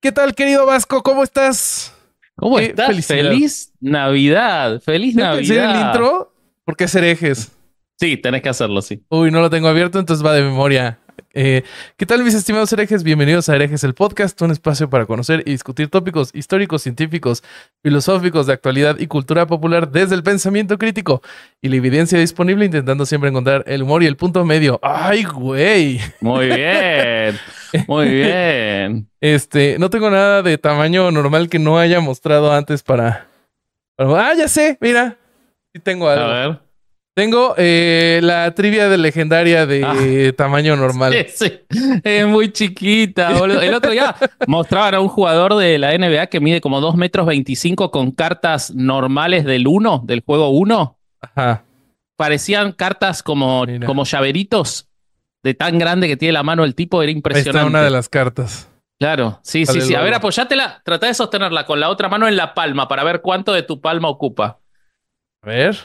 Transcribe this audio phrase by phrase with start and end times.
[0.00, 1.02] ¿Qué tal, querido Vasco?
[1.02, 1.94] ¿Cómo estás?
[2.36, 2.86] ¿Cómo Qué estás?
[2.86, 3.30] felicidad.
[3.30, 4.80] Feliz Navidad.
[4.80, 5.74] Feliz ¿Ya pensé Navidad.
[5.80, 6.34] el intro?
[6.64, 7.52] ¿Por qué ser ejes?
[7.98, 9.04] Sí, tenés que hacerlo, sí.
[9.10, 10.99] Uy, no lo tengo abierto, entonces va de memoria.
[11.32, 11.62] Eh,
[11.96, 13.04] ¿Qué tal, mis estimados herejes?
[13.04, 17.44] Bienvenidos a Herejes, el podcast, un espacio para conocer y discutir tópicos históricos, científicos,
[17.84, 21.22] filosóficos de actualidad y cultura popular desde el pensamiento crítico
[21.62, 24.80] y la evidencia disponible, intentando siempre encontrar el humor y el punto medio.
[24.82, 26.00] ¡Ay, güey!
[26.20, 27.36] Muy bien.
[27.86, 29.08] Muy bien.
[29.20, 33.28] Este, no tengo nada de tamaño normal que no haya mostrado antes para.
[33.94, 35.16] para- ah, ya sé, mira.
[35.72, 36.28] Sí tengo A algo.
[36.58, 36.69] ver.
[37.20, 40.34] Tengo eh, la trivia de legendaria de Ah.
[40.34, 41.12] tamaño normal.
[41.28, 42.00] Sí, sí.
[42.02, 43.60] Es muy chiquita, boludo.
[43.60, 47.26] El otro día mostraban a un jugador de la NBA que mide como 2 metros
[47.26, 50.96] 25 con cartas normales del 1, del juego 1.
[51.20, 51.62] Ajá.
[52.16, 53.86] Parecían cartas como, Mira.
[53.86, 54.88] como llaveritos
[55.42, 57.02] de tan grande que tiene la mano el tipo.
[57.02, 57.58] Era Ahí impresionante.
[57.58, 58.70] está una de las cartas.
[58.98, 59.94] Claro, sí, sí, sí.
[59.94, 60.80] A ver, apoyátela.
[60.86, 63.78] Trata de sostenerla con la otra mano en la palma para ver cuánto de tu
[63.82, 64.58] palma ocupa.
[65.42, 65.76] A ver.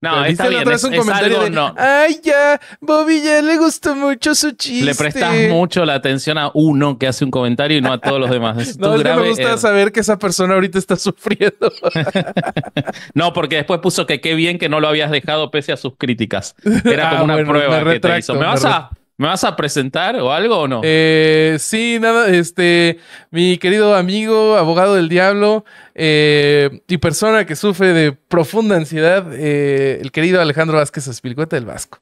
[0.00, 0.60] No, está bien.
[0.60, 1.74] otra Es, vez un es comentario algo de, no.
[1.76, 4.84] Ay, ya, Bobby ya le gustó mucho su chiste.
[4.84, 8.20] Le prestas mucho la atención a uno que hace un comentario y no a todos
[8.20, 8.56] los demás.
[8.58, 9.58] Es No, es que me gusta error.
[9.58, 11.72] saber que esa persona ahorita está sufriendo.
[13.14, 15.94] No, porque después puso que qué bien que no lo habías dejado pese a sus
[15.96, 16.54] críticas.
[16.84, 18.34] Era Ah, como una bueno, prueba me que te hizo.
[18.34, 20.80] ¿Me me vas, a, ¿Me vas a presentar o algo o no?
[20.84, 22.98] Eh, sí, nada, este,
[23.32, 25.64] mi querido amigo, abogado del diablo
[25.96, 31.66] eh, y persona que sufre de profunda ansiedad, eh, el querido Alejandro Vázquez Espilcueta del
[31.66, 31.98] Vasco.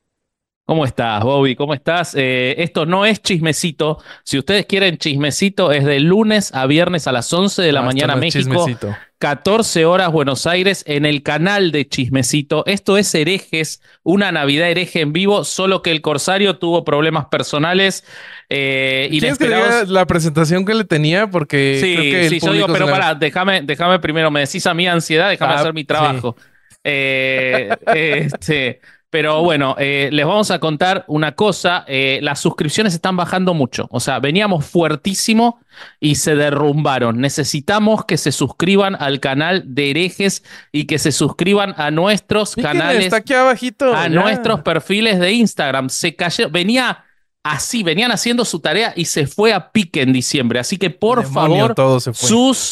[0.66, 1.56] ¿Cómo estás, Bobby?
[1.56, 2.14] ¿Cómo estás?
[2.16, 3.98] Eh, esto no es chismecito.
[4.24, 7.86] Si ustedes quieren chismecito, es de lunes a viernes a las 11 de la No,
[7.86, 8.38] mañana no México.
[8.50, 8.94] chismecito.
[9.18, 12.64] 14 horas Buenos Aires en el canal de Chismecito.
[12.66, 18.04] Esto es Herejes, una Navidad hereje en vivo, solo que el Corsario tuvo problemas personales
[18.50, 19.80] eh, ¿Quieres que inesperados.
[19.88, 21.28] diga la presentación que le tenía?
[21.30, 24.66] Porque Sí, creo que el sí, yo digo, pero pará, déjame, déjame primero, me decís
[24.66, 26.36] a mi ansiedad, déjame Ah, hacer mi trabajo.
[26.84, 33.16] Eh, este, pero bueno, eh, les vamos a contar una cosa, eh, las suscripciones están
[33.16, 35.60] bajando mucho, o sea, veníamos fuertísimo
[36.00, 37.20] y se derrumbaron.
[37.20, 43.04] Necesitamos que se suscriban al canal de herejes y que se suscriban a nuestros canales
[43.04, 43.94] Está aquí abajito.
[43.94, 44.08] a ya.
[44.08, 45.88] nuestros perfiles de Instagram.
[45.88, 47.04] Se cayó, venía
[47.44, 50.58] así, venían haciendo su tarea y se fue a pique en diciembre.
[50.58, 52.00] Así que por Demonio, favor,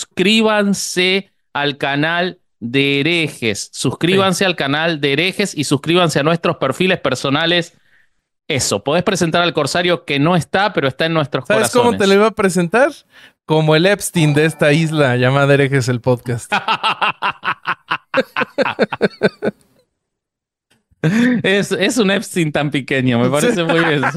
[0.09, 3.69] suscríbanse al canal de herejes.
[3.73, 7.75] Suscríbanse al canal de herejes y suscríbanse a nuestros perfiles personales.
[8.49, 11.87] Eso, podés presentar al Corsario que no está, pero está en nuestros ¿Sabes corazones.
[11.87, 12.91] cómo te lo iba a presentar?
[13.45, 16.51] Como el Epstein de esta isla llamada Herejes el podcast.
[21.43, 24.03] es, es un Epstein tan pequeño, me parece muy bien.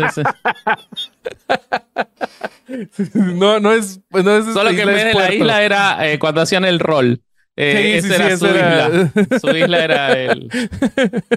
[3.14, 6.20] No, no es, no es esta Solo que en vez de la isla era eh,
[6.20, 7.22] cuando hacían el rol.
[7.60, 9.40] Eh, Sí, esa sí, era sí, su era- isla.
[9.42, 10.50] Su isla era el.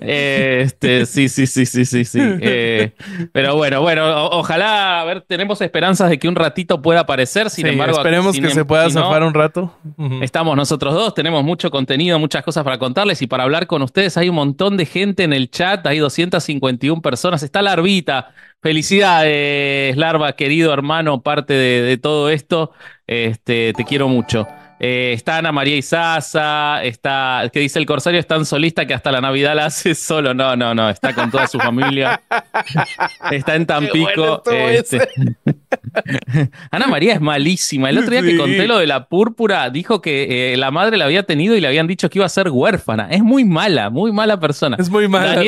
[0.03, 2.19] eh, este, sí, sí, sí, sí, sí, sí.
[2.23, 2.93] Eh,
[3.33, 7.49] pero bueno, bueno, o- ojalá, a ver, tenemos esperanzas de que un ratito pueda aparecer.
[7.49, 9.75] Sin embargo, esperemos sin que em- se pueda si no, zafar un rato.
[10.21, 14.17] Estamos nosotros dos, tenemos mucho contenido, muchas cosas para contarles y para hablar con ustedes.
[14.19, 17.43] Hay un montón de gente en el chat, hay 251 personas.
[17.43, 18.35] Está Larvita.
[18.63, 22.73] Felicidades, Larva, querido hermano, parte de, de todo esto.
[23.07, 24.47] Este, te quiero mucho.
[24.83, 29.13] Eh, está Ana María Isaza, está, que dice el Corsario es tan solista que hasta
[29.13, 30.33] la Navidad la hace solo.
[30.33, 32.23] No, no, no, está con toda su familia.
[33.31, 34.43] está en Tampico.
[34.51, 35.07] Este.
[36.71, 37.91] Ana María es malísima.
[37.91, 41.05] El otro día que conté lo de la púrpura, dijo que eh, la madre la
[41.05, 43.09] había tenido y le habían dicho que iba a ser huérfana.
[43.11, 44.79] Es muy mala, muy mala persona.
[44.81, 45.45] Es muy mala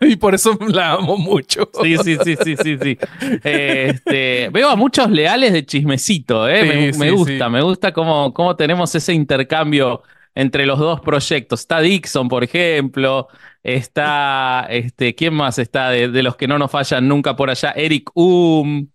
[0.00, 1.68] y por eso la amo mucho.
[1.82, 2.98] Sí, sí, sí, sí, sí, sí.
[3.44, 6.92] Este, veo a muchos leales de chismecito, ¿eh?
[6.96, 10.04] me, gusta, me gusta cómo, cómo tenemos ese intercambio
[10.36, 11.62] entre los dos proyectos.
[11.62, 13.26] Está Dixon, por ejemplo.
[13.60, 17.72] Está, este, ¿quién más está de, los que no nos fallan nunca por allá?
[17.72, 18.86] Eric Um,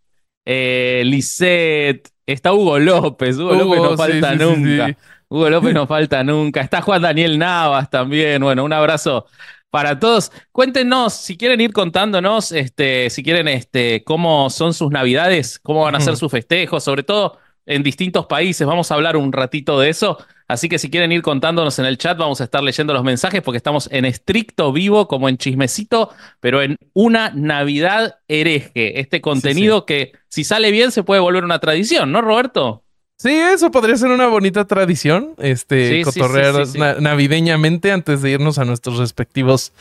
[0.46, 2.08] eh, Lisette.
[2.26, 3.38] Está Hugo López.
[3.38, 4.98] Hugo, López no falta nunca.
[5.28, 6.62] Hugo López no falta nunca.
[6.62, 8.42] Está Juan Daniel Navas también.
[8.42, 9.26] Bueno, un abrazo
[9.70, 10.32] para todos.
[10.54, 15.96] Cuéntenos, si quieren ir contándonos, este, si quieren, este, cómo son sus navidades, cómo van
[15.96, 17.38] a ser sus festejos, sobre todo
[17.68, 18.66] en distintos países.
[18.66, 20.18] Vamos a hablar un ratito de eso.
[20.48, 23.42] Así que si quieren ir contándonos en el chat, vamos a estar leyendo los mensajes
[23.42, 26.10] porque estamos en estricto vivo, como en chismecito,
[26.40, 29.02] pero en una Navidad hereje.
[29.02, 32.84] Este contenido que, si sale bien, se puede volver una tradición, ¿no, Roberto?
[33.18, 36.66] Sí, eso podría ser una bonita tradición, este, cotorrear
[37.02, 39.74] navideñamente antes de irnos a nuestros respectivos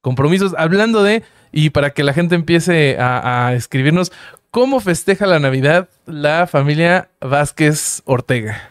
[0.00, 0.54] compromisos.
[0.56, 4.10] Hablando de, y para que la gente empiece a escribirnos,
[4.54, 8.70] ¿Cómo festeja la Navidad la familia Vázquez Ortega?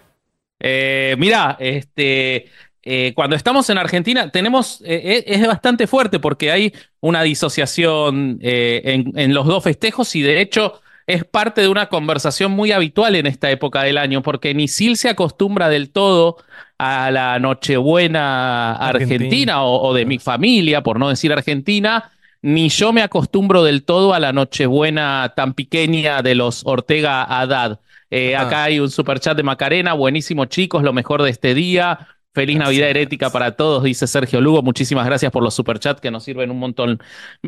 [0.58, 2.46] Eh, mira, este,
[2.84, 9.34] eh, cuando estamos en Argentina tenemos, eh, es bastante fuerte porque hay una disociación en,
[9.34, 13.52] los dos festejos y de hecho es parte de una conversación muy habitual en esta
[13.52, 16.38] época del año porque ni Sil se acostumbra del todo
[16.78, 22.10] a la Nochebuena argentina, o, de mi familia, por no decir argentina,
[22.44, 27.80] ni yo me acostumbro del todo a la Nochebuena tan pequeña de los Ortega Haddad.
[28.12, 32.06] Eh, acá hay un superchat de Macarena, buenísimo chicos, lo mejor de este día.
[32.34, 34.62] Feliz Navidad herética para todos, dice Sergio Lugo.
[34.62, 37.02] Muchísimas gracias por los superchats que nos sirven un montón.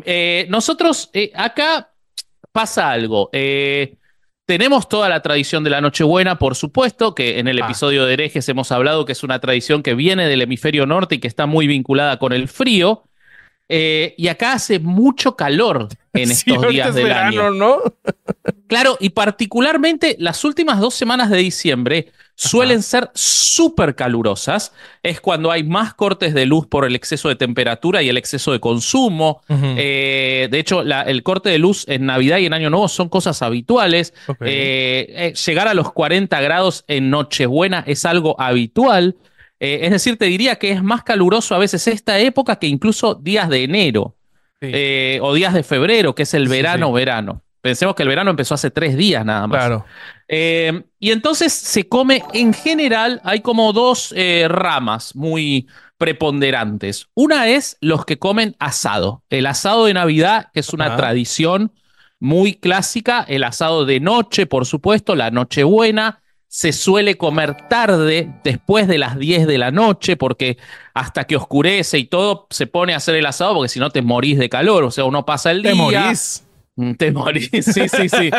[0.06, 1.90] Eh, nosotros eh, acá
[2.50, 3.28] pasa algo.
[4.46, 7.66] tenemos toda la tradición de la Nochebuena, por supuesto, que en el ah.
[7.66, 11.18] episodio de herejes hemos hablado que es una tradición que viene del hemisferio norte y
[11.18, 13.05] que está muy vinculada con el frío.
[13.68, 17.50] Eh, y acá hace mucho calor en estos días del año.
[17.50, 17.78] ¿no?
[18.68, 24.72] claro, y particularmente las últimas dos semanas de diciembre suelen ser súper calurosas.
[25.02, 28.52] Es cuando hay más cortes de luz por el exceso de temperatura y el exceso
[28.52, 29.40] de consumo.
[29.48, 33.40] Eh, de hecho, el corte de luz en Navidad y en Año Nuevo son cosas
[33.42, 34.12] habituales.
[34.40, 39.16] Eh, llegar a los 40 grados en Nochebuena es algo habitual.
[39.58, 43.14] Eh, es decir, te diría que es más caluroso a veces esta época que incluso
[43.14, 44.16] días de enero
[44.60, 47.42] eh, o días de febrero, que es el verano-verano.
[47.60, 49.58] Pensemos que el verano empezó hace tres días nada más.
[49.58, 49.84] Claro.
[50.28, 54.14] Eh, y entonces se come, en general, hay como dos
[54.48, 55.66] ramas muy
[55.98, 57.08] preponderantes.
[57.14, 59.24] Una es los que comen asado.
[59.30, 61.72] El asado de Navidad, que es una tradición
[62.20, 63.24] muy clásica.
[63.26, 66.22] El asado de noche, por supuesto, la Nochebuena
[66.56, 70.56] se suele comer tarde, después de las 10 de la noche, porque
[70.94, 74.00] hasta que oscurece y todo se pone a hacer el asado, porque si no te
[74.00, 75.72] morís de calor, o sea, uno pasa el día.
[75.72, 76.46] Te morís.
[76.76, 78.30] Mm, te morís, sí, sí, sí.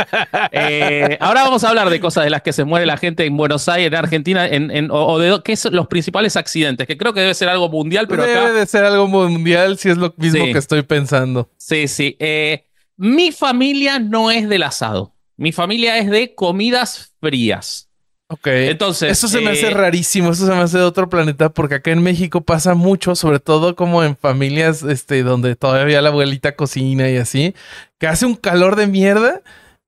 [0.51, 3.37] Eh, ahora vamos a hablar de cosas de las que se muere la gente en
[3.37, 7.19] Buenos Aires, en Argentina, en, o, de qué son los principales accidentes, que creo que
[7.19, 10.57] debe ser algo mundial, pero debe de ser algo mundial si es lo mismo que
[10.57, 11.51] estoy pensando.
[11.57, 12.15] Sí, sí.
[12.17, 12.65] Eh,
[12.95, 15.13] mi familia no es del asado.
[15.35, 17.86] Mi familia es de comidas frías.
[18.29, 18.47] Ok.
[18.47, 19.11] Entonces.
[19.11, 21.91] Eso se me hace eh, rarísimo, eso se me hace de otro planeta, porque acá
[21.91, 27.09] en México pasa mucho, sobre todo como en familias este, donde todavía la abuelita cocina
[27.09, 27.55] y así,
[27.99, 29.41] que hace un calor de mierda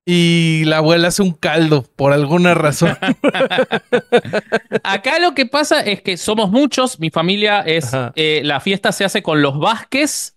[0.06, 2.96] y la abuela hace un caldo por alguna razón.
[4.82, 7.92] acá lo que pasa es que somos muchos, mi familia es.
[8.16, 10.36] Eh, la fiesta se hace con los Vázquez,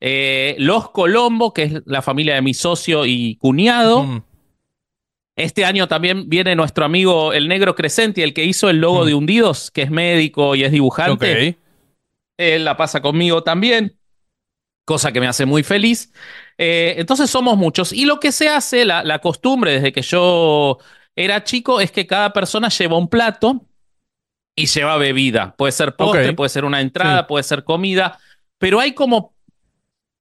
[0.00, 4.22] eh, los Colombo, que es la familia de mi socio y cuñado.
[5.38, 9.14] Este año también viene nuestro amigo el Negro Crescenti, el que hizo el logo de
[9.14, 11.56] Hundidos, que es médico y es dibujante.
[12.36, 13.96] Él la pasa conmigo también,
[14.84, 16.12] cosa que me hace muy feliz.
[16.58, 17.92] Eh, entonces somos muchos.
[17.92, 20.78] Y lo que se hace, la, costumbre desde que yo
[21.14, 23.64] era chico, es que cada persona lleva un plato
[24.56, 25.54] y lleva bebida.
[25.56, 28.18] Puede ser postre, puede ser una entrada, puede ser comida,
[28.58, 29.36] pero hay como,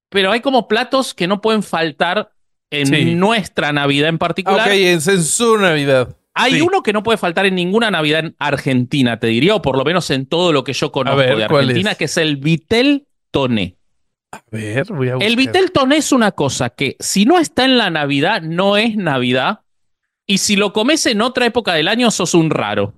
[0.09, 2.33] pero hay como platos que no pueden faltar
[2.71, 4.67] en nuestra Navidad en particular.
[4.67, 6.15] Ok, en, su Navidad.
[6.33, 9.77] Hay uno que no puede faltar en ninguna Navidad en Argentina, te diría, o por
[9.77, 13.77] lo menos en todo lo que yo conozco de Argentina, que es el Vitel Toné.
[14.31, 15.29] A ver, voy a buscar.
[15.29, 18.95] El Vitel Toné es una cosa que si no está en la Navidad, no es
[18.95, 19.61] Navidad.
[20.27, 22.93] Y si lo comes en otra época del año, sos un raro.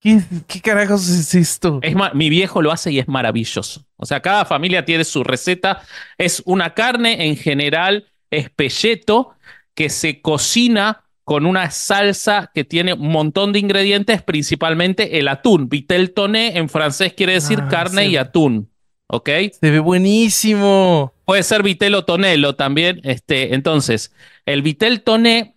[0.00, 1.78] ¿Qué, qué carajos es esto?
[1.82, 3.84] Es mi viejo lo hace y es maravilloso.
[3.96, 5.82] O sea, cada familia tiene su receta.
[6.16, 9.34] Es una carne, en general, es pelleto,
[9.74, 15.68] que se cocina con una salsa que tiene un montón de ingredientes, principalmente el atún.
[15.68, 18.10] Vitel toné en francés quiere decir Ah, carne sí.
[18.12, 18.70] y atún.
[19.06, 19.28] ¿Ok?
[19.60, 21.12] Se ve buenísimo.
[21.24, 23.00] Puede ser vitel o tonelo también.
[23.04, 24.12] Este, entonces,
[24.46, 25.56] el vitel toné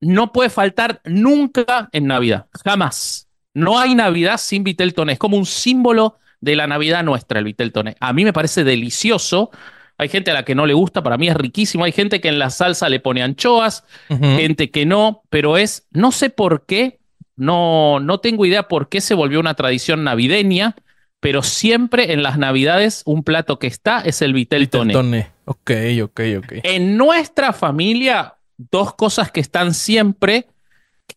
[0.00, 2.46] no puede faltar nunca en Navidad.
[2.64, 3.27] Jamás.
[3.54, 5.14] No hay Navidad sin vitel toné.
[5.14, 7.96] Es como un símbolo de la Navidad nuestra, el vitel toné.
[8.00, 9.50] A mí me parece delicioso.
[9.96, 11.84] Hay gente a la que no le gusta, para mí es riquísimo.
[11.84, 16.12] Hay gente que en la salsa le pone anchoas, gente que no, pero es, no
[16.12, 17.00] sé por qué,
[17.34, 20.76] no, no tengo idea por qué se volvió una tradición navideña,
[21.18, 24.92] pero siempre en las Navidades un plato que está es el vitel toné.
[24.92, 25.30] Toné.
[25.46, 25.70] Ok,
[26.04, 26.52] ok, ok.
[26.62, 30.46] En nuestra familia, dos cosas que están siempre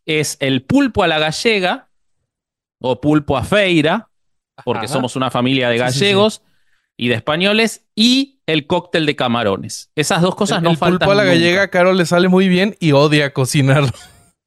[0.07, 1.89] es el pulpo a la gallega
[2.81, 4.09] o pulpo a feira,
[4.65, 4.93] porque Ajá.
[4.95, 6.00] somos una familia de Sí, sí, sí.
[6.05, 6.41] gallegos
[6.97, 9.89] y de españoles, y el cóctel de camarones.
[9.95, 11.00] Esas dos cosas el, no el faltan.
[11.00, 11.33] pulpo a la nunca.
[11.35, 13.91] gallega a Caro le sale muy bien y odia cocinarlo.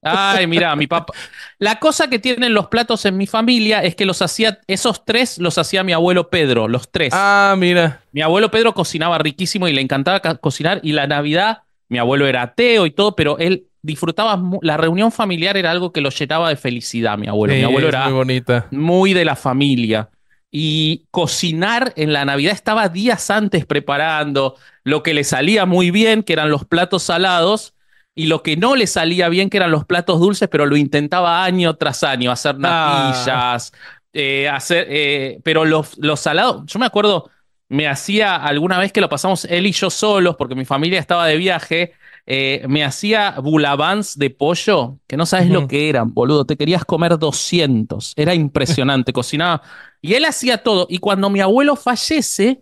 [0.07, 1.13] Ay, mira, mi papá.
[1.57, 5.39] La cosa que tienen los platos en mi familia es que los hacía, esos tres
[5.39, 7.09] los hacía mi abuelo Pedro, los tres.
[7.11, 8.03] Ah, mira.
[8.11, 10.79] Mi abuelo Pedro cocinaba riquísimo y le encantaba ca- cocinar.
[10.83, 14.37] Y la Navidad, mi abuelo era ateo y todo, pero él disfrutaba.
[14.37, 17.53] mu- La reunión familiar era algo que lo llenaba de felicidad, mi abuelo.
[17.53, 18.67] Sí, mi abuelo era muy bonita.
[18.71, 20.09] muy de la familia.
[20.51, 26.23] Y cocinar en la Navidad estaba días antes preparando lo que le salía muy bien,
[26.23, 27.73] que eran los platos salados,
[28.17, 31.43] y lo que no le salía bien, que eran los platos dulces, pero lo intentaba
[31.43, 33.11] año tras año, hacer Ah.
[33.11, 33.73] natillas,
[34.13, 37.29] eh, hacer, eh, pero los, los salados, yo me acuerdo,
[37.67, 41.27] me hacía alguna vez que lo pasamos él y yo solos, porque mi familia estaba
[41.27, 41.91] de viaje,
[42.27, 46.45] eh, me hacía bulabans de pollo, que no sabes lo que eran, boludo.
[46.45, 48.13] Te querías comer 200.
[48.15, 49.13] Era impresionante.
[49.13, 49.61] Cocinaba.
[50.01, 50.87] Y él hacía todo.
[50.89, 52.61] Y cuando mi abuelo fallece,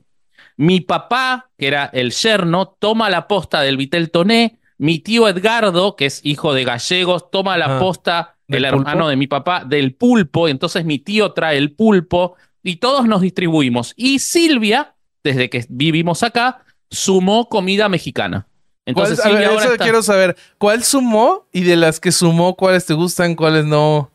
[0.58, 4.60] mi papá, que era el yerno, toma la posta del Vitel Toné.
[4.77, 8.89] Mi tío Edgardo, que es hijo de gallegos, toma la Ah, posta, ¿del pulpo?
[8.89, 10.48] hermano de mi papá, del pulpo.
[10.48, 13.93] Y entonces mi tío trae el pulpo y todos nos distribuimos.
[13.96, 18.48] Y Silvia, desde que vivimos acá, sumó comida mexicana.
[18.86, 20.36] Entonces ¿Cuál- a ver, ahora eso está- quiero saber.
[20.58, 21.46] ¿Cuál sumó?
[21.52, 24.12] Y de las que sumó, ¿cuáles te gustan, cuáles no?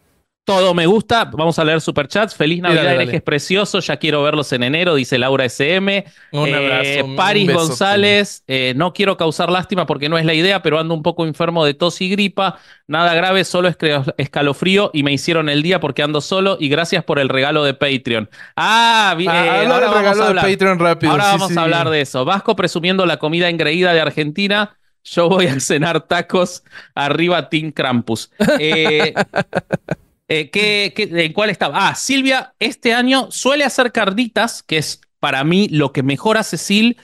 [0.48, 1.26] Todo me gusta.
[1.26, 2.34] Vamos a leer superchats.
[2.34, 3.02] Feliz Navidad, dale, dale.
[3.02, 3.86] herejes preciosos.
[3.86, 6.06] Ya quiero verlos en enero, dice Laura SM.
[6.32, 7.04] Un Eh, abrazo.
[7.04, 7.58] un Paris beso.
[7.58, 8.44] González.
[8.46, 11.66] eh, no quiero causar lástima porque no es la idea, pero ando un poco enfermo
[11.66, 12.58] de tos y gripa.
[12.86, 13.68] Nada grave, solo
[14.16, 16.56] escalofrío y me hicieron el día porque ando solo.
[16.58, 18.30] Y gracias por el regalo de Patreon.
[18.56, 19.30] Ah, bien.
[19.30, 20.40] Ah, habla ahora del vamos regalo de.
[20.52, 21.12] Patreon rápido.
[21.12, 21.58] Ahora sí, vamos sí.
[21.58, 22.24] a hablar de eso.
[22.24, 24.78] Vasco presumiendo la comida engreída de Argentina.
[25.04, 26.62] Yo voy a cenar tacos
[26.94, 28.30] arriba Team Krampus.
[28.58, 29.12] Eh,
[30.28, 31.88] eh, ¿qué- qué- ¿En cuál estaba?
[31.88, 36.56] Ah, Silvia este año suele hacer carnitas, que es para mí lo que mejor hace
[36.60, 36.96] Sil.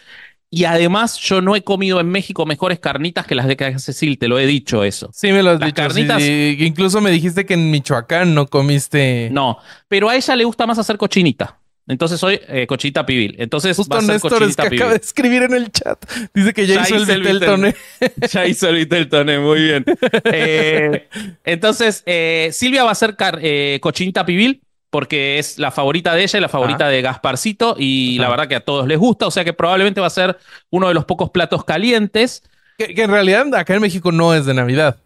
[0.50, 3.92] Y además yo no he comido en México mejores carnitas que las de que hace
[3.96, 5.10] Sil, te lo he dicho eso.
[5.12, 5.82] Sí, me lo has Las dicho.
[5.90, 6.56] sí, carnitas- sí.
[6.60, 9.30] Incluso me dijiste que en Michoacán no comiste.
[9.32, 11.58] No, pero a ella le gusta más hacer cochinita.
[11.86, 13.36] Entonces soy eh, cochinita pibil.
[13.38, 14.82] Entonces Justo va a ser Néstor es cochinita que pibil.
[14.82, 16.02] acaba de escribir en el chat.
[16.32, 17.48] Dice que ya, Ya hizo el hice el Vitel Vitel.
[17.48, 17.74] Toné.
[18.32, 19.84] Ya hizo el Viteltoné, muy bien.
[20.24, 21.08] Eh,
[21.44, 26.38] entonces, eh, Silvia va a ser eh, cochinita pibil porque es la favorita de ella
[26.38, 26.88] y la favorita Ah.
[26.88, 30.06] de Gasparcito y la verdad que a todos les gusta, o sea que probablemente va
[30.06, 30.38] a ser
[30.70, 32.42] uno de los pocos platos calientes.
[32.78, 34.96] Que, que en realidad acá en México no es de Navidad.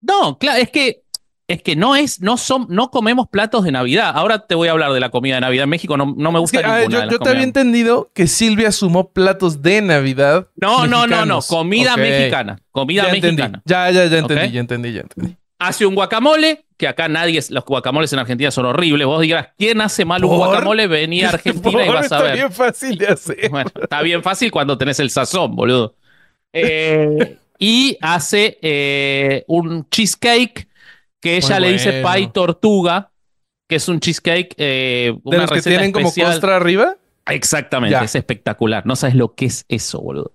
[0.00, 1.02] No, claro, es que
[1.48, 4.12] es que no es no son no comemos platos de Navidad.
[4.14, 6.38] Ahora te voy a hablar de la comida de Navidad en México, no, no me
[6.38, 9.80] gusta ver, ninguna yo de las yo te había entendido que Silvia sumó platos de
[9.82, 10.46] Navidad.
[10.56, 13.42] No, no, no, no, comida mexicana, comida Ya entendí.
[13.42, 13.62] mexicana.
[13.64, 15.36] Ya, ya, ya entendí, ya entendí, ya entendí.
[15.58, 19.06] hace un guacamole, que acá nadie, los guacamoles en Argentina son horribles.
[19.06, 20.86] Vos dirás, ¿quién hace mal un guacamole?
[20.86, 22.34] Vení a Argentina y vas a está ver.
[22.34, 23.48] bien fácil de hacer.
[23.50, 25.94] Bueno, está bien fácil cuando tenés el sazón, boludo.
[26.52, 30.68] Eh, y hace eh, un cheesecake
[31.20, 33.10] que ella le dice pie tortuga,
[33.68, 36.96] que es un cheesecake, eh, De una los que receta tienen como costra arriba.
[37.26, 38.04] Exactamente, Ya.
[38.04, 38.86] es espectacular.
[38.86, 40.32] No sabes lo que es eso, boludo.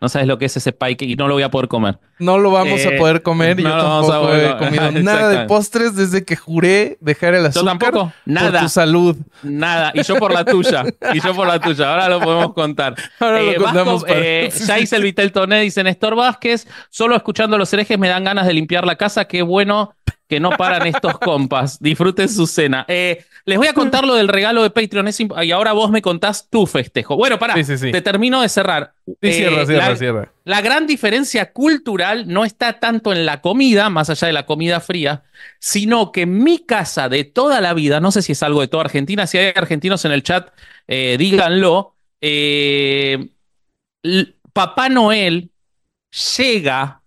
[0.00, 1.98] No sabes lo que es ese pie cake y no lo voy a poder comer.
[2.18, 3.60] No lo vamos Eh, a poder comer.
[3.60, 6.34] y no yo lo vamos a tampoco poder he comido nada de postres desde que
[6.36, 7.78] juré dejar el Yo azúcar.
[7.78, 8.60] tampoco, Por nada.
[8.60, 9.16] tu salud.
[9.42, 12.94] Nada, y yo por la tuya, y yo por la tuya, ahora lo podemos contar.
[13.20, 15.02] Ahora lo Eh, Vasco, contamos para- eh, ya hice el.
[15.02, 18.96] Vitel Toné, dice Néstor Vázquez, solo escuchando los herejes me dan ganas de limpiar la
[18.96, 19.94] casa, qué bueno
[20.28, 21.78] que no paran estos compas.
[21.80, 22.84] Disfruten su cena.
[22.88, 26.02] Eh, les voy a contar lo del regalo de Patreon es y ahora vos me
[26.02, 27.14] contás tu festejo.
[27.16, 27.92] Bueno, pará, Sí, sí, sí.
[27.92, 28.92] te termino de cerrar.
[29.06, 30.32] Sí, Eh, cierra, cierra, la, cierra.
[30.44, 34.80] la gran diferencia cultural no está tanto en la comida, más allá de la comida
[34.80, 35.24] fría,
[35.58, 38.84] sino que mi casa de toda la vida, no sé si es algo de toda
[38.84, 40.50] Argentina, si hay argentinos en el chat,
[40.88, 41.96] eh, díganlo.
[42.20, 43.28] eh,
[44.52, 45.50] Papá Noel
[46.38, 47.02] llega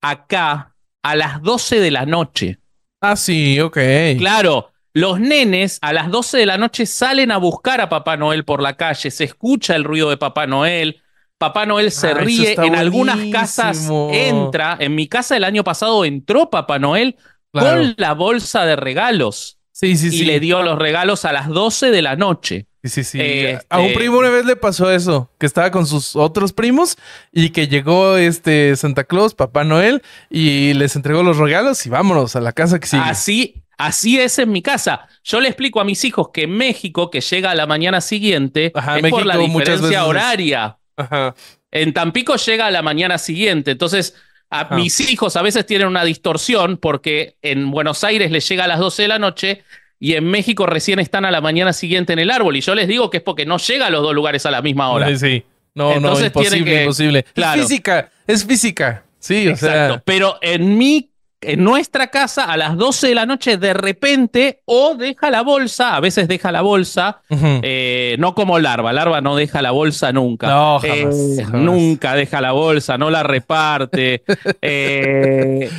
[0.00, 2.58] acá a las 12 de la noche.
[3.00, 3.78] Ah, sí, ok.
[4.18, 8.44] Claro, los nenes a las 12 de la noche salen a buscar a Papá Noel
[8.44, 11.02] por la calle, se escucha el ruido de Papá Noel.
[11.40, 16.04] Papá Noel se Ah, ríe, en algunas casas entra, en mi casa el año pasado
[16.04, 17.16] entró Papá Noel
[17.50, 17.80] Claro.
[17.80, 20.24] con la bolsa de regalos Sí, sí, y sí.
[20.26, 22.66] le dio los regalos a las 12 de la noche.
[22.84, 23.18] Sí, sí, sí.
[23.22, 26.98] Este- A un primo una vez le pasó eso, que estaba con sus otros primos
[27.32, 32.36] y que llegó este Santa Claus, Papá Noel, y les entregó los regalos y vámonos
[32.36, 33.02] a la casa que sigue.
[33.02, 35.08] Así, así es en mi casa.
[35.24, 38.98] Yo le explico a mis hijos que México, que llega a la mañana siguiente, Ajá,
[38.98, 40.76] es por la diferencia veces- horaria.
[41.00, 41.34] Ajá.
[41.70, 43.70] En Tampico llega a la mañana siguiente.
[43.72, 44.14] Entonces,
[44.50, 48.68] a mis hijos a veces tienen una distorsión porque en Buenos Aires les llega a
[48.68, 49.62] las 12 de la noche
[50.00, 52.56] y en México recién están a la mañana siguiente en el árbol.
[52.56, 54.62] Y yo les digo que es porque no llega a los dos lugares a la
[54.62, 55.06] misma hora.
[55.08, 55.44] Sí, sí.
[55.74, 57.22] No, Entonces no, imposible, que- imposible.
[57.34, 57.60] Claro.
[57.62, 59.04] Es física, es física.
[59.20, 59.94] Sí, o Exacto.
[59.94, 60.02] sea.
[60.04, 61.09] Pero en mi,
[61.42, 65.96] en nuestra casa, a las 12 de la noche, de repente, o deja la bolsa,
[65.96, 70.48] a veces deja la bolsa, eh, no como larva, larva no deja la bolsa nunca.
[70.48, 71.60] No, jamás, Eh, jamás.
[71.62, 74.22] Nunca deja la bolsa, no la reparte.
[74.62, 75.70] Eh,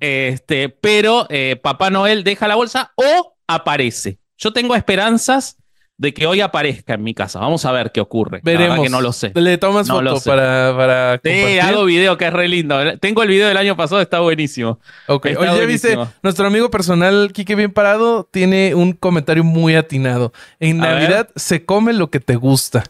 [0.00, 1.28] este, pero
[1.62, 4.18] Papá Noel deja la bolsa o aparece.
[4.38, 5.56] Yo tengo esperanzas
[5.96, 7.38] de que hoy aparezca en mi casa.
[7.38, 8.40] Vamos a ver qué ocurre.
[8.42, 8.80] La Veremos.
[8.80, 9.32] que no lo sé.
[9.34, 12.76] Le tomas No foto para, para Sí, hago video que es re lindo.
[12.98, 14.80] Tengo el video del año pasado, está buenísimo.
[15.06, 20.32] Ok, Está oye, viste, nuestro amigo personal, Quique Bien Parado, tiene un comentario muy atinado.
[20.58, 20.94] En A ver.
[21.02, 22.84] Navidad se come lo que te gusta.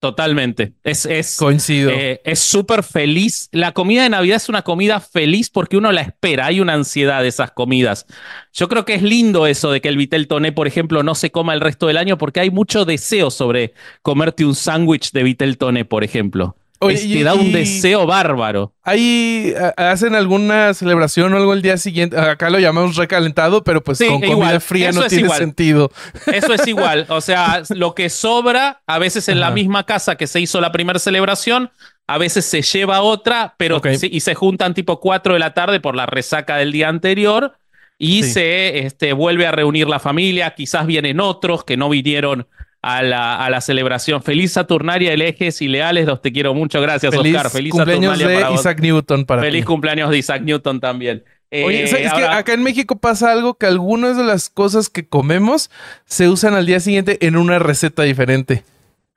[0.00, 0.74] Totalmente.
[0.84, 1.90] Es, es, Coincido.
[1.90, 3.48] eh, es súper feliz.
[3.50, 6.46] La comida de Navidad es una comida feliz porque uno la espera.
[6.46, 8.06] Hay una ansiedad de esas comidas.
[8.52, 11.32] Yo creo que es lindo eso de que el vitel toné, por ejemplo, no se
[11.32, 15.58] coma el resto del año porque hay mucho deseo sobre comerte un sándwich de vitel
[15.58, 16.56] toné, por ejemplo.
[16.80, 18.72] Oye, y- te da un deseo bárbaro.
[18.84, 22.18] Ahí a- hacen alguna celebración o algo el día siguiente.
[22.18, 24.60] Acá lo llamamos recalentado, pero pues Sí, con comida igual.
[24.60, 25.38] fría Eso no tiene igual.
[25.38, 25.90] sentido.
[26.32, 27.06] Eso es igual.
[27.08, 30.70] O sea, lo que sobra, a veces en la misma casa que se hizo la
[30.72, 31.70] primera celebración,
[32.06, 35.80] a veces se lleva otra, pero sí- y se juntan tipo 4 de la tarde
[35.80, 37.54] por la resaca del día anterior
[37.98, 38.30] y Sí.
[38.34, 40.54] se este, vuelve a reunir la familia.
[40.54, 42.46] Quizás vienen otros que no vinieron
[42.82, 44.22] a la, a la celebración.
[44.22, 46.80] Feliz Saturnaria, elejes y leales, los te quiero mucho.
[46.80, 47.50] Gracias, Feliz Oscar.
[47.50, 48.54] Feliz cumpleaños Saturnalia de para.
[48.54, 49.66] Isaac Newton para Feliz ti.
[49.66, 51.24] cumpleaños de Isaac Newton también.
[51.50, 52.06] Oye, Eh, ¿sabes?
[52.06, 55.70] es que acá en México pasa algo que algunas de las cosas que comemos
[56.04, 58.64] se usan al día siguiente en una receta diferente.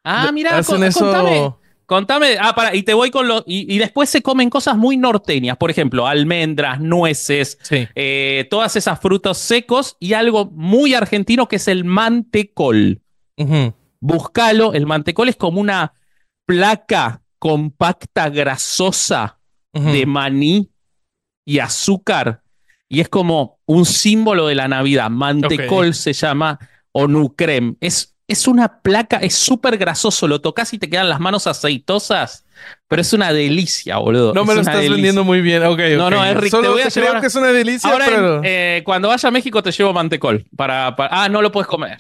[0.04, 1.00] Ah, mira, Hacen con- eso.
[1.02, 1.54] contame.
[1.86, 3.44] Contame, ah, para, y te voy con los.
[3.46, 7.86] Y, y después se comen cosas muy norteñas, por ejemplo, almendras, nueces, Sí.
[7.96, 13.01] eh, todas esas frutos secos y algo muy argentino que es el mantecol.
[14.00, 15.94] Buscalo, el mantecol es como una
[16.46, 19.38] placa compacta, grasosa
[19.74, 20.70] de maní
[21.46, 22.42] y azúcar.
[22.90, 25.10] Y es como un símbolo de la Navidad.
[25.10, 26.60] Mantecol se llama
[26.92, 27.76] o nucrem.
[27.80, 30.28] Es, es una placa, es súper grasoso.
[30.28, 32.46] Lo tocas y te quedan las manos aceitosas.
[32.88, 34.34] Pero es una delicia, boludo.
[34.34, 34.96] No me Es lo estás delicia.
[34.96, 35.64] vendiendo muy bien.
[35.64, 36.58] Ok, No, no, es rico.
[36.58, 38.42] Solo Te voy a creo llevar- que es una delicia, Ahora, pero...
[38.44, 40.46] eh, cuando vaya a México te llevo mantecol.
[40.56, 41.98] Para, para- Ah, no lo puedes comer.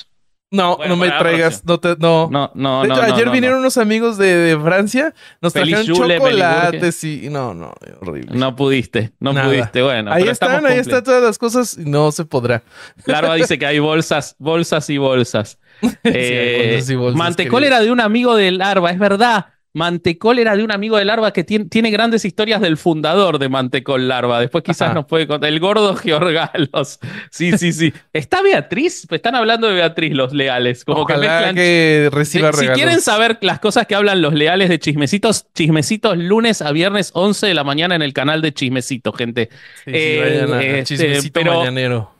[0.51, 1.63] No, bueno, no me traigas.
[1.65, 2.29] No, te, no.
[2.29, 3.61] No, no, De hecho, no, ayer no, vinieron no.
[3.61, 7.29] unos amigos de, de Francia, nos Feliz trajeron Jule, chocolates y...
[7.29, 8.37] No, no, horrible.
[8.37, 9.47] No pudiste, no Nada.
[9.47, 9.81] pudiste.
[9.81, 12.63] Bueno, ahí pero están, ahí están todas las cosas y no se podrá.
[13.05, 15.57] Larva dice que hay bolsas, bolsas y bolsas.
[16.03, 17.75] Eh, bolsas y bolsas, Mantecol querido.
[17.77, 19.47] era de un amigo de Larva, es verdad.
[19.73, 23.47] Mantecol era de un amigo de Larva que tiene, tiene grandes historias del fundador de
[23.49, 24.39] Mantecol Larva.
[24.39, 24.93] Después quizás Ajá.
[24.95, 25.49] nos puede contar.
[25.49, 26.99] El gordo Georgalos.
[27.29, 27.93] Sí, sí, sí.
[28.13, 29.07] ¿Está Beatriz?
[29.09, 30.83] Están hablando de Beatriz los leales.
[30.85, 32.77] Como que Ojalá mezclan que si, reciba si regalos.
[32.77, 37.47] quieren saber las cosas que hablan los leales de Chismecitos, Chismecitos lunes a viernes 11
[37.47, 39.49] de la mañana en el canal de Chismecitos, gente.
[39.85, 42.11] Sí, sí, Eh, vayan a este, chismecito pero- mañanero.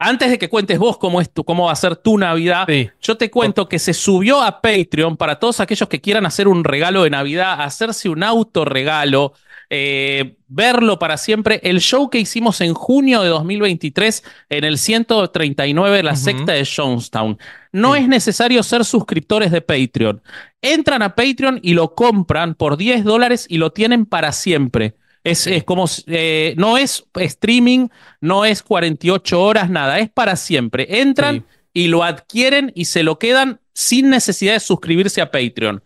[0.00, 2.88] Antes de que cuentes vos cómo, es tu, cómo va a ser tu Navidad, Sí.
[3.02, 6.62] yo te cuento que se subió a Patreon para todos aquellos que quieran hacer un
[6.62, 9.32] regalo de Navidad, hacerse un autorregalo,
[9.70, 11.60] eh, verlo para siempre.
[11.64, 16.64] El show que hicimos en junio de 2023 en el 139 de la secta de
[16.64, 17.36] Jonestown.
[17.72, 18.00] No Sí.
[18.02, 20.22] es necesario ser suscriptores de Patreon.
[20.62, 24.94] Entran a Patreon y lo compran por 10 dólares y lo tienen para siempre.
[25.30, 27.88] Es, es como, eh, no es streaming,
[28.20, 31.00] no es 48 horas, nada, es para siempre.
[31.00, 31.42] Entran Sí.
[31.74, 35.82] y lo adquieren y se lo quedan sin necesidad de suscribirse a Patreon.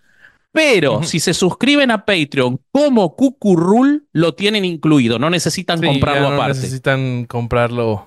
[0.52, 6.28] Pero si se suscriben a Patreon como Cucurrul, lo tienen incluido, no necesitan Sí, comprarlo
[6.28, 6.58] no aparte.
[6.58, 8.06] necesitan comprarlo.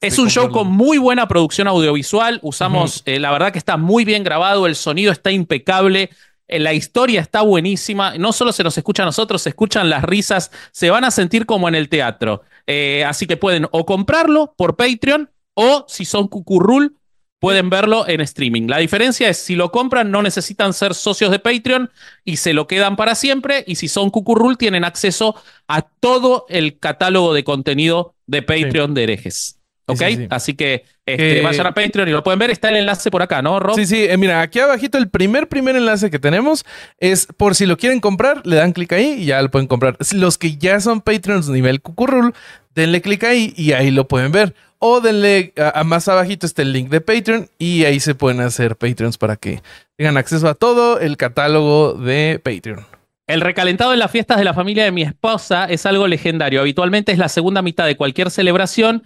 [0.00, 2.38] Es este, un show con muy buena producción audiovisual.
[2.42, 6.10] Usamos, eh, la verdad que está muy bien grabado, el sonido está impecable.
[6.48, 8.18] Eh, La historia está buenísima.
[8.18, 10.50] No solo se nos escucha a nosotros, se escuchan las risas.
[10.72, 12.42] Se van a sentir como en el teatro.
[12.66, 16.96] Eh, así que pueden o comprarlo por Patreon o si son Cucurrul,
[17.40, 18.68] pueden verlo en streaming.
[18.68, 21.90] La diferencia es si lo compran, no necesitan ser socios de Patreon
[22.24, 23.64] y se lo quedan para siempre.
[23.66, 25.34] Y si son Cucurrul, tienen acceso
[25.66, 29.57] a todo el catálogo de contenido de Patreon de herejes.
[29.88, 29.98] ¿Ok?
[29.98, 30.26] sí, sí.
[30.30, 32.50] Así que este, Que- vayan a Patreon y lo pueden ver.
[32.50, 33.74] Está el enlace por acá, ¿no, Rob?
[33.74, 36.64] Sí, sí, eh, mira, aquí abajito el primer, primer enlace que tenemos
[36.98, 39.96] es por si lo quieren comprar, le dan clic ahí y ya lo pueden comprar.
[40.12, 42.34] Los que ya son Patreons nivel Cucurrul,
[42.74, 44.54] denle clic ahí y ahí lo pueden ver.
[44.80, 48.40] O denle a, a más abajito está el link de Patreon y ahí se pueden
[48.40, 49.60] hacer Patreons para que
[49.96, 52.86] tengan acceso a todo el catálogo de Patreon.
[53.26, 56.60] El recalentado en las fiestas de la familia de mi esposa es algo legendario.
[56.60, 59.02] Habitualmente es la segunda mitad de cualquier celebración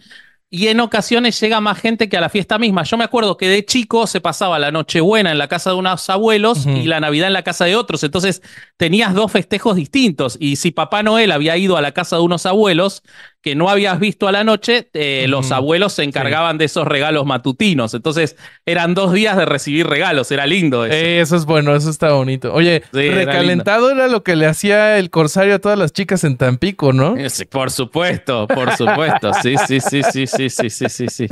[0.55, 2.83] y en ocasiones llega más gente que a la fiesta misma.
[2.83, 6.11] Yo me acuerdo que de chico se pasaba la Nochebuena en la casa de unos
[6.11, 8.05] abuelos y la Navidad en la casa de otros.
[8.05, 8.43] Entonces
[8.77, 10.37] tenías dos festejos distintos.
[10.39, 13.03] Y si Papá Noel había ido a la casa de unos abuelos
[13.43, 17.27] que no habías visto a la noche, eh, los abuelos se encargaban de esos regalos
[17.27, 17.93] matutinos.
[17.93, 20.31] Entonces eran dos días de recibir regalos.
[20.31, 20.95] Era lindo eso.
[20.95, 22.53] Eh, Eso es bueno, eso está bonito.
[22.55, 26.37] Oye, Sí, recalentado era lo que le hacía el corsario a todas las chicas en
[26.37, 27.17] Tampico, ¿no?
[27.29, 29.33] Sí, Por supuesto, por supuesto.
[29.43, 31.27] Sí, sí, sí, sí, sí, sí, sí, sí, sí.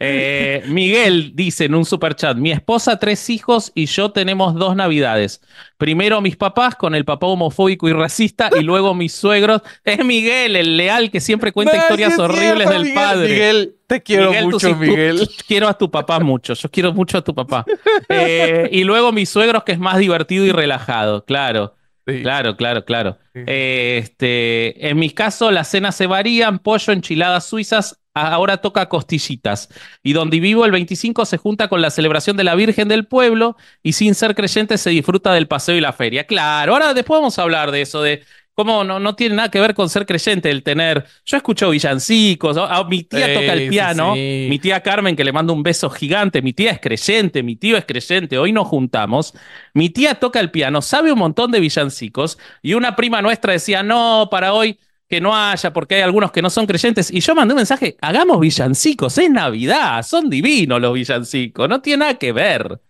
[0.00, 4.74] Eh, Miguel dice en un super chat: Mi esposa, tres hijos y yo tenemos dos
[4.74, 5.40] navidades.
[5.82, 9.62] Primero mis papás con el papá homofóbico y racista, y luego mis suegros.
[9.82, 12.94] Es Miguel, el leal que siempre cuenta historias es horribles del Miguel.
[12.94, 13.28] padre.
[13.32, 15.28] Miguel, te quiero Miguel, mucho, sí- tú- Miguel.
[15.48, 16.54] quiero a tu papá mucho.
[16.54, 17.64] Yo quiero mucho a tu papá.
[18.08, 21.24] Eh, y luego mis suegros, que es más divertido y relajado.
[21.24, 21.74] Claro.
[22.06, 22.22] Sí.
[22.22, 23.18] Claro, claro, claro.
[23.34, 23.40] Sí.
[23.46, 29.68] Eh, Este, en mi caso, las cenas se varían, pollo, enchiladas suizas, ahora toca costillitas.
[30.02, 33.56] Y donde vivo, el 25 se junta con la celebración de la Virgen del Pueblo
[33.82, 36.24] y sin ser creyente se disfruta del paseo y la feria.
[36.26, 38.22] Claro, ahora después vamos a hablar de eso, de
[38.54, 41.04] cómo no, no tiene nada que ver con ser creyente el tener...
[41.24, 44.46] Yo escucho villancicos, a- a- mi tía toca el piano, sí.
[44.50, 47.76] mi tía Carmen que le manda un beso gigante, mi tía es creyente, mi tío
[47.76, 49.34] es creyente, hoy nos juntamos.
[49.74, 53.82] Mi tía toca el piano, sabe un montón de villancicos y una prima nuestra decía,
[53.82, 57.10] no, para hoy que no haya porque hay algunos que no son creyentes.
[57.10, 61.98] Y yo mandé un mensaje, hagamos villancicos, es Navidad, son divinos los villancicos, no tiene
[61.98, 62.80] nada que ver.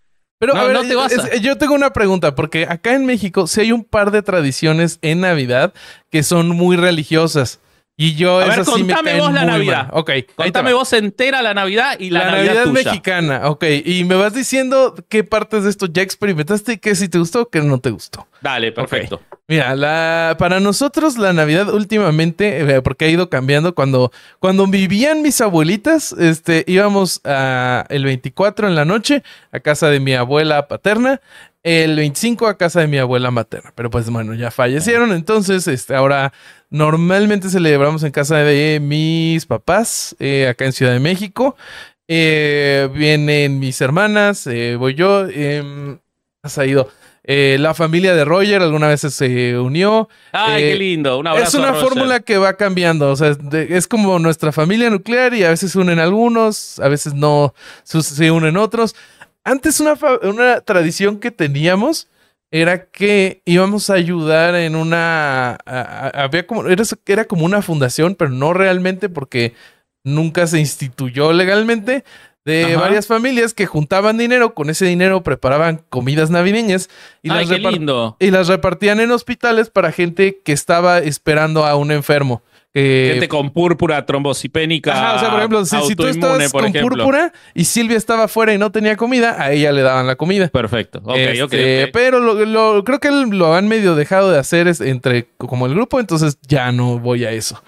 [0.42, 3.06] Pero No, a ver, no te vas a- yo tengo una pregunta, porque acá en
[3.06, 5.72] México sí hay un par de tradiciones en Navidad
[6.10, 7.60] que son muy religiosas.
[8.02, 9.88] Y yo A ver, sí contame vos la Navidad.
[9.92, 10.00] mal.
[10.00, 12.84] Ok, Contame vos entera la Navidad y la, La, Navidad, Navidad, tuya.
[12.84, 13.64] mexicana, ok.
[13.84, 17.48] Y me vas diciendo qué partes de esto ya experimentaste y qué sí te gustó,
[17.48, 18.26] qué no te gustó.
[18.40, 19.20] Dale, perfecto.
[19.46, 24.10] Mira, la, para nosotros la Navidad últimamente, eh, porque ha ido cambiando, cuando,
[24.40, 30.00] cuando vivían mis abuelitas, este, íbamos a, el 24 en la noche a casa de
[30.00, 31.20] mi abuela paterna,
[31.62, 35.94] el 25 a casa de mi abuela materna, pero pues bueno, ya fallecieron, entonces este,
[35.94, 36.32] ahora
[36.72, 41.54] normalmente celebramos en casa de mis papás, eh, acá en Ciudad de México.
[42.08, 45.98] Eh, vienen mis hermanas, eh, voy yo, em,
[46.42, 46.88] has ido.
[47.24, 50.08] Eh, la familia de Roger alguna vez se unió.
[50.32, 51.18] Ay, Eh, qué lindo.
[51.18, 51.46] Un abrazo.
[51.48, 51.88] es una a Roger.
[51.88, 53.12] fórmula que va cambiando.
[53.12, 56.80] O sea, es, de- es como nuestra familia nuclear y a veces se unen algunos,
[56.80, 57.54] a veces no
[57.84, 58.96] se unen otros.
[59.44, 62.08] Antes una tradición que teníamos
[62.52, 65.52] era que íbamos a ayudar en una...
[65.52, 69.54] a- a- había como, era, era como una fundación, pero no realmente porque
[70.04, 72.04] nunca se instituyó legalmente
[72.44, 72.80] de Ajá.
[72.82, 76.90] varias familias que juntaban dinero, con ese dinero preparaban comidas navideñas
[77.22, 78.16] y Ay, las qué repart- lindo.
[78.20, 82.42] y las repartían en hospitales para gente que estaba esperando a un enfermo.
[82.74, 84.92] Que- Gente con púrpura trombocipénica.
[84.92, 86.88] Ajá, o sea, por ejemplo, si, si tú por con ejemplo.
[87.04, 90.48] púrpura y Silvia estaba afuera y no tenía comida, a ella le daban la comida.
[90.48, 91.00] Perfecto.
[91.04, 91.90] Ok, Este, ok, ok.
[91.92, 95.74] Pero lo, lo- creo que lo han medio dejado de hacer es entre como el
[95.74, 97.62] grupo, entonces ya no voy a eso.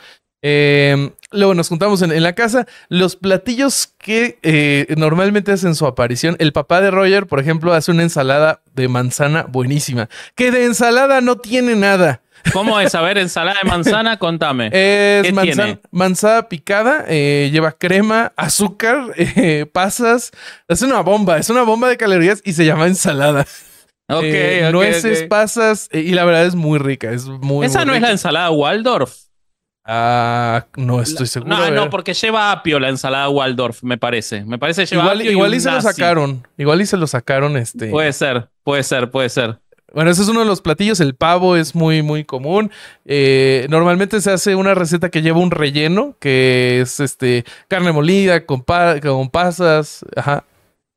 [0.46, 2.66] Eh, luego nos juntamos en, en la casa.
[2.90, 6.36] Los platillos que eh, normalmente hacen su aparición.
[6.38, 10.10] El papá de Roger, por ejemplo, hace una ensalada de manzana buenísima.
[10.34, 12.20] Que de ensalada no tiene nada.
[12.52, 12.94] ¿Cómo es?
[12.94, 14.66] A ver, ensalada de manzana, contame.
[14.72, 15.80] Es ¿Qué manzana, tiene?
[15.90, 20.30] manzana picada, eh, lleva crema, azúcar, eh, pasas.
[20.68, 23.46] Es una bomba, es una bomba de calorías y se llama ensalada.
[24.08, 27.10] Ok, eh, nueces, pasas, eh, y la verdad es muy rica.
[27.10, 29.14] Es muy, Esa muy no es la ensalada Waldorf.
[29.86, 31.54] Ah, no estoy seguro.
[31.54, 34.44] No, no, porque lleva apio la ensalada Waldorf, me parece.
[34.44, 36.46] Me parece que lleva Igual, apio igual y se lo sacaron.
[36.56, 37.88] Igual y se lo sacaron este.
[37.88, 39.58] Puede ser, puede ser, puede ser.
[39.94, 41.00] Bueno, ese es uno de los platillos.
[41.00, 42.70] El pavo es muy, muy común.
[43.04, 48.44] Eh, normalmente se hace una receta que lleva un relleno, que es este carne molida
[48.44, 50.04] con, pa- con pasas.
[50.16, 50.44] Ajá.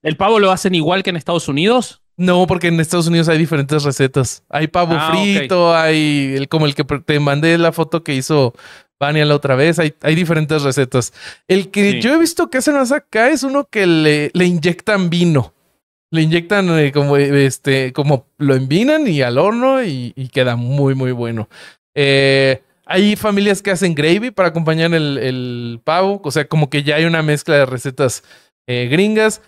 [0.01, 2.01] ¿El pavo lo hacen igual que en Estados Unidos?
[2.15, 4.43] No, porque en Estados Unidos hay diferentes recetas.
[4.49, 8.53] Hay pavo Ah, frito, hay el, como el que te mandé la foto que hizo
[8.99, 9.77] Vania la otra vez.
[9.77, 11.13] Hay, hay diferentes recetas.
[11.47, 12.01] El que Sí.
[12.01, 15.53] yo he visto que hacen más acá es uno que le, le inyectan vino.
[16.11, 20.55] Le inyectan eh, como eh, este, como lo envinan y al horno y, y queda
[20.55, 21.49] muy, muy bueno.
[21.95, 26.21] Eh, hay familias que hacen gravy para acompañar el, el pavo.
[26.23, 28.23] O sea, como que ya hay una mezcla de recetas
[28.67, 29.41] eh, gringas.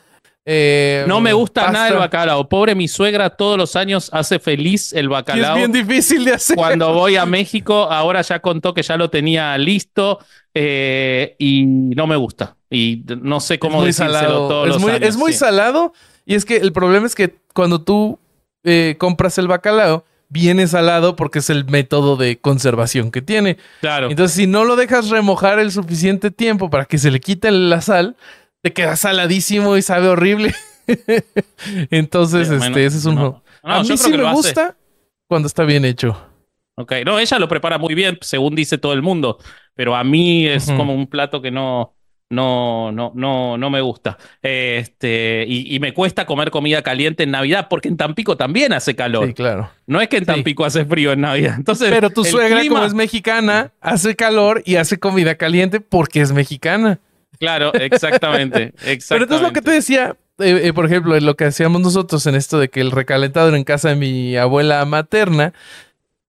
[0.46, 1.74] Eh, No me gusta pasta.
[1.78, 2.50] nada el bacalao.
[2.50, 5.56] Pobre mi suegra todos los años hace feliz el Y es bacalao.
[5.56, 6.56] bien difícil de hacer.
[6.58, 10.20] Cuando voy a México, ahora ya contó que ya lo tenía listo
[10.54, 12.58] eh, y no me gusta.
[12.70, 14.48] Y no sé cómo decírselo salado.
[14.48, 15.10] todos es los muy, años.
[15.10, 15.40] es muy sí.
[15.40, 15.94] salado.
[16.30, 18.20] Y es que el problema es que cuando tú
[18.64, 23.58] eh, compras el bacalao, viene salado porque es el método de conservación que tiene.
[23.82, 24.12] Claro.
[24.12, 27.82] Entonces, si no lo dejas remojar el suficiente tiempo para que se le quite la
[27.82, 28.16] sal,
[28.62, 30.54] te queda saladísimo y sabe horrible.
[31.90, 33.22] Entonces, este, bueno, ese es uno.
[33.22, 33.44] no.
[33.64, 34.36] No, a mí sí me hace.
[34.36, 34.78] gusta
[35.28, 36.16] cuando está bien hecho.
[36.76, 39.40] Ok, no, ella lo prepara muy bien, según dice todo el mundo,
[39.74, 41.96] pero a mí es como un plato que no,
[42.30, 44.18] no, no, no, no me gusta.
[44.42, 48.96] Este, y, y me cuesta comer comida caliente en Navidad, porque en Tampico también hace
[48.96, 49.28] calor.
[49.28, 49.72] Sí, claro.
[49.88, 50.28] No es que en Sí.
[50.28, 51.56] Tampico hace frío en Navidad.
[51.58, 56.22] Entonces, Pero tu suegra, clima- como es mexicana, hace calor y hace comida caliente porque
[56.22, 57.00] es mexicana.
[57.40, 59.04] Claro, exactamente, exactamente.
[59.10, 62.36] Pero entonces lo que te decía, eh, eh, por ejemplo, lo que hacíamos nosotros en
[62.36, 65.54] esto de que el recalentado era en casa de mi abuela materna,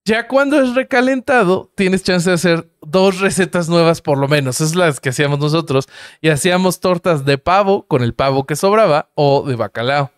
[0.05, 4.61] ya cuando es recalentado, tienes chance de hacer dos recetas nuevas por lo menos.
[4.61, 5.89] Es las que hacíamos nosotros.
[6.21, 10.11] Y hacíamos tortas de pavo con el pavo que sobraba o de bacalao.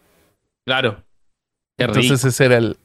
[0.65, 1.03] Claro.
[1.77, 1.99] Qué rico.
[2.01, 2.77] Entonces ese era el...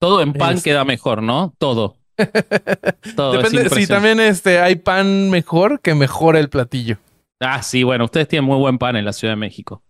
[0.00, 1.54] Todo en pan es- queda mejor, ¿no?
[1.58, 1.96] Todo.
[3.16, 3.86] Todo Depende, sí, impresionante.
[3.86, 6.98] también este, hay pan mejor que mejora el platillo.
[7.40, 9.82] Ah, sí, bueno, ustedes tienen muy buen pan en la Ciudad de México.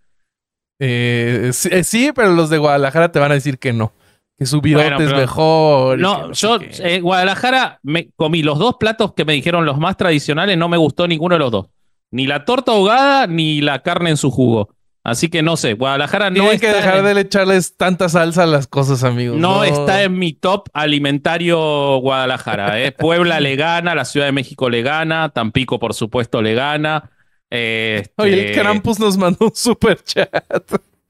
[0.80, 3.92] Eh, sí, eh, sí, pero los de Guadalajara te van a decir que no.
[4.38, 5.98] Que su Bueno, es mejor.
[5.98, 10.56] No, yo en Guadalajara me comí los dos platos que me dijeron los más tradicionales,
[10.56, 11.66] no me gustó ninguno de los dos.
[12.10, 14.74] Ni la torta ahogada ni la carne en su jugo.
[15.04, 18.46] Así que no sé, Guadalajara no Tienen que dejar en, de echarles tanta salsa a
[18.46, 19.36] las cosas, amigos.
[19.36, 22.80] no está en mi top alimentario Guadalajara.
[22.80, 22.92] ¿eh?
[22.98, 27.10] Puebla le gana, la Ciudad de México le gana, Tampico por supuesto le gana.
[27.50, 30.30] Este, Oye, el Krampus nos mandó un super chat.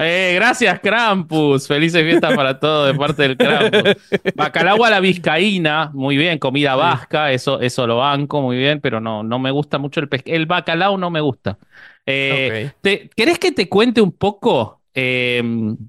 [0.05, 1.67] Eh, gracias, Krampus.
[1.67, 3.97] Felices fiestas para todos de parte del Krampus.
[4.35, 6.39] Bacalao a la vizcaína, muy bien.
[6.39, 10.09] Comida vasca, eso, eso lo banco, muy bien, pero no, no me gusta mucho el
[10.09, 10.37] pescado.
[10.37, 11.59] El bacalao no me gusta.
[12.07, 14.81] Eh, te- ¿Querés que te cuente un poco?
[14.95, 15.43] Eh,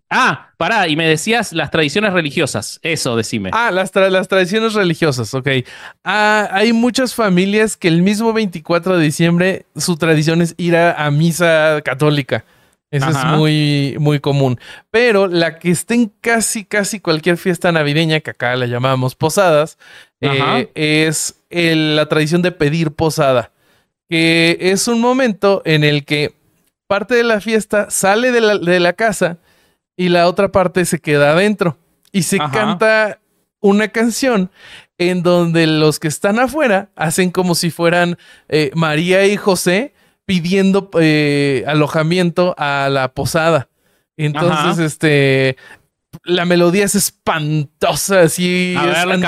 [0.09, 2.79] ah, pará, y me decías las tradiciones religiosas.
[2.83, 3.49] Eso, decime.
[3.51, 5.47] Ah, las, tra- las tradiciones religiosas, ok.
[6.05, 10.93] Ah, hay muchas familias que el mismo 24 de diciembre su tradición es ir a,
[11.05, 12.45] a misa católica.
[12.93, 13.31] Eso Ajá.
[13.33, 14.59] es muy, muy común.
[14.91, 19.77] Pero la que está en casi, casi cualquier fiesta navideña, que acá la llamamos posadas,
[20.21, 23.51] eh, es el- la tradición de pedir posada.
[24.09, 26.35] Que es un momento en el que
[26.87, 29.37] parte de la fiesta sale de la, de la casa
[29.97, 31.77] y la otra parte se queda adentro.
[32.11, 32.51] Y se Ajá.
[32.51, 33.19] canta
[33.59, 34.51] una canción
[34.99, 38.17] en donde los que están afuera hacen como si fueran
[38.49, 39.93] eh, María y José
[40.25, 43.69] pidiendo eh, alojamiento a la posada.
[44.17, 44.83] Entonces, Ajá.
[44.85, 45.57] este,
[46.23, 49.19] la melodía es espantosa, así A es ver,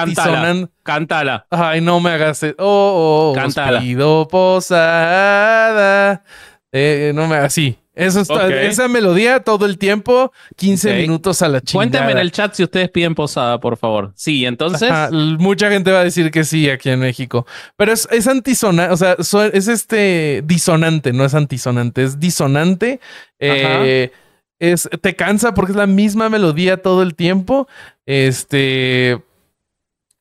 [0.83, 1.47] cántala.
[1.49, 2.43] Ay, no me hagas.
[2.43, 3.79] e- Oh, oh, oh, os Cántala.
[3.79, 6.23] pido posada.
[6.71, 7.77] Eh, no me hagas así.
[7.95, 8.51] Eso está, Ok.
[8.51, 10.97] esa melodía todo el tiempo, 15 Ok.
[10.97, 11.79] minutos a la chingada.
[11.89, 14.11] Cuéntame en el chat si ustedes piden posada, por favor.
[14.15, 14.91] Sí, entonces.
[14.91, 17.45] Ajá, mucha gente va a decir que sí aquí en México.
[17.77, 22.99] Pero es, es antisonante, o sea, so- es este disonante, no es antisonante, es disonante.
[23.39, 24.11] Eh,
[24.59, 27.67] es, te cansa porque es la misma melodía todo el tiempo.
[28.05, 29.21] Este.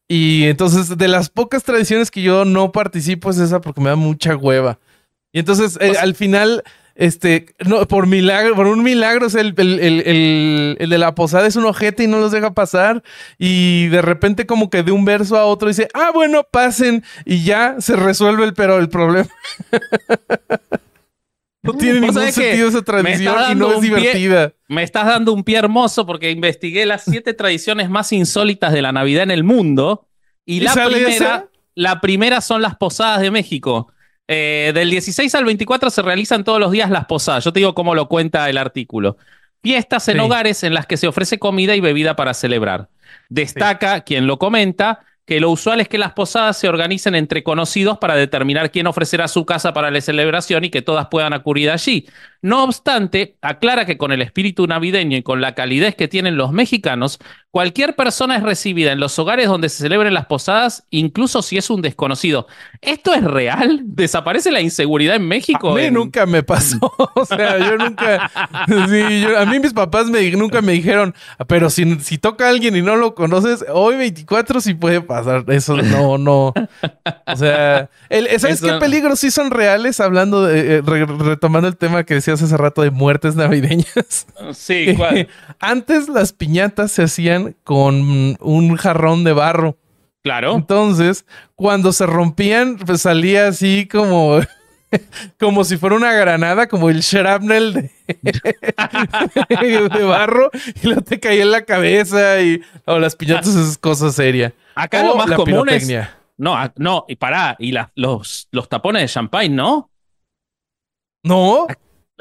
[0.08, 3.96] Y entonces, de las pocas tradiciones que yo no participo es esa porque me da
[3.96, 4.78] mucha hueva.
[5.32, 6.62] Y entonces, eh, O sea- al final,
[6.96, 11.56] este, no, por milagro, por un milagro, el, el- el- el- de la posada es
[11.56, 13.02] un ojete y no los deja pasar.
[13.38, 17.04] Y de repente, como que de un verso a otro dice, ah, bueno, pasen.
[17.24, 19.28] Y ya se resuelve el, pero el problema.
[21.62, 24.52] No tiene ningún sentido esa tradición y no es pie- divertida.
[24.68, 28.92] Me estás dando un pie hermoso porque investigué las siete tradiciones más insólitas de la
[28.92, 30.06] Navidad en el mundo.
[30.44, 31.48] Y, ¿Y la primera, esa?
[31.74, 33.90] la primera son las posadas de México.
[34.28, 37.44] Eh, del 16 al 24 se realizan todos los días las posadas.
[37.44, 39.16] Yo te digo cómo lo cuenta el artículo.
[39.62, 40.20] Fiestas en Sí.
[40.20, 42.88] hogares en las que se ofrece comida y bebida para celebrar.
[43.28, 47.96] Destaca quien lo comenta que lo usual es que las posadas se organicen entre conocidos
[47.96, 52.06] para determinar quién ofrecerá su casa para la celebración y que todas puedan acudir allí.
[52.44, 56.52] No obstante, aclara que con el espíritu navideño y con la calidez que tienen los
[56.52, 57.18] mexicanos,
[57.50, 61.70] cualquier persona es recibida en los hogares donde se celebren las posadas, incluso si es
[61.70, 62.46] un desconocido.
[62.82, 63.80] ¿Esto es real?
[63.84, 65.70] ¿Desaparece la inseguridad en México?
[65.72, 66.78] A mí En- nunca me pasó.
[67.16, 68.30] O sea, yo nunca.
[68.68, 71.14] Sí, yo- a mí mis papás me, nunca me dijeron,
[71.46, 75.44] pero si, si toca a alguien y no lo conoces, hoy 24 sí puede pasar.
[75.48, 76.52] Eso no, no.
[77.26, 79.98] O sea, el- ¿sabes Eso- qué peligros sí son reales?
[80.00, 84.26] Hablando de, eh, re- retomando el tema que decías hace rato de muertes navideñas.
[84.52, 85.28] Sí, ¿cuál?
[85.60, 89.76] Antes las piñatas se hacían con un jarrón de barro.
[90.22, 90.54] Claro.
[90.54, 94.38] Entonces, cuando se rompían, pues salía así como,
[95.38, 97.90] como si fuera una granada, como el shrapnel de,
[99.92, 100.50] de barro,
[100.82, 104.54] y luego te caía en la cabeza y o las piñatas es cosa seria.
[104.74, 105.90] Acá O lo más común es.
[106.36, 109.90] No, no, y pará, y la- los, los tapones de champagne, ¿no?
[111.22, 111.66] No,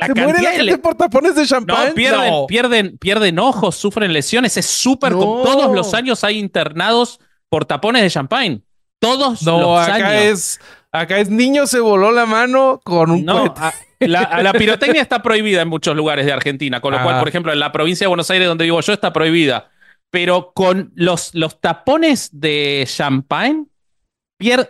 [0.08, 1.88] La se muere la gente le- por tapones de champán.
[1.90, 2.48] No, pierden, No.
[2.48, 4.56] pierden, pierden ojos, sufren lesiones.
[4.58, 5.12] Es súper.
[5.14, 5.20] No.
[5.20, 8.62] Todos los años hay internados por tapones de champagne.
[9.00, 10.12] Todos No, los acá años.
[10.24, 10.60] es,
[10.92, 13.60] acá es niño se voló la mano con un No, cohete.
[13.62, 17.04] a- la, a la pirotecnia está prohibida en muchos lugares de Argentina, con lo Ah.
[17.04, 19.70] cual, por ejemplo, en la provincia de Buenos Aires, donde vivo yo, está prohibida.
[20.10, 22.86] Pero con los, los tapones de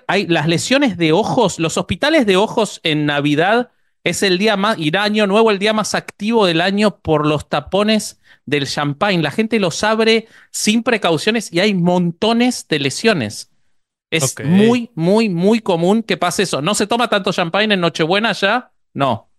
[0.07, 3.69] hay las lesiones de ojos, los hospitales de ojos en Navidad
[4.03, 7.47] es el día más, y año nuevo, el día más activo del año por los
[7.47, 9.21] tapones del champagne.
[9.21, 13.49] La gente los abre sin precauciones y hay montones de lesiones.
[14.11, 16.61] Es muy, muy, muy común que pase eso.
[16.61, 18.71] ¿No se toma tanto champagne en Nochebuena ya?
[18.93, 19.31] No.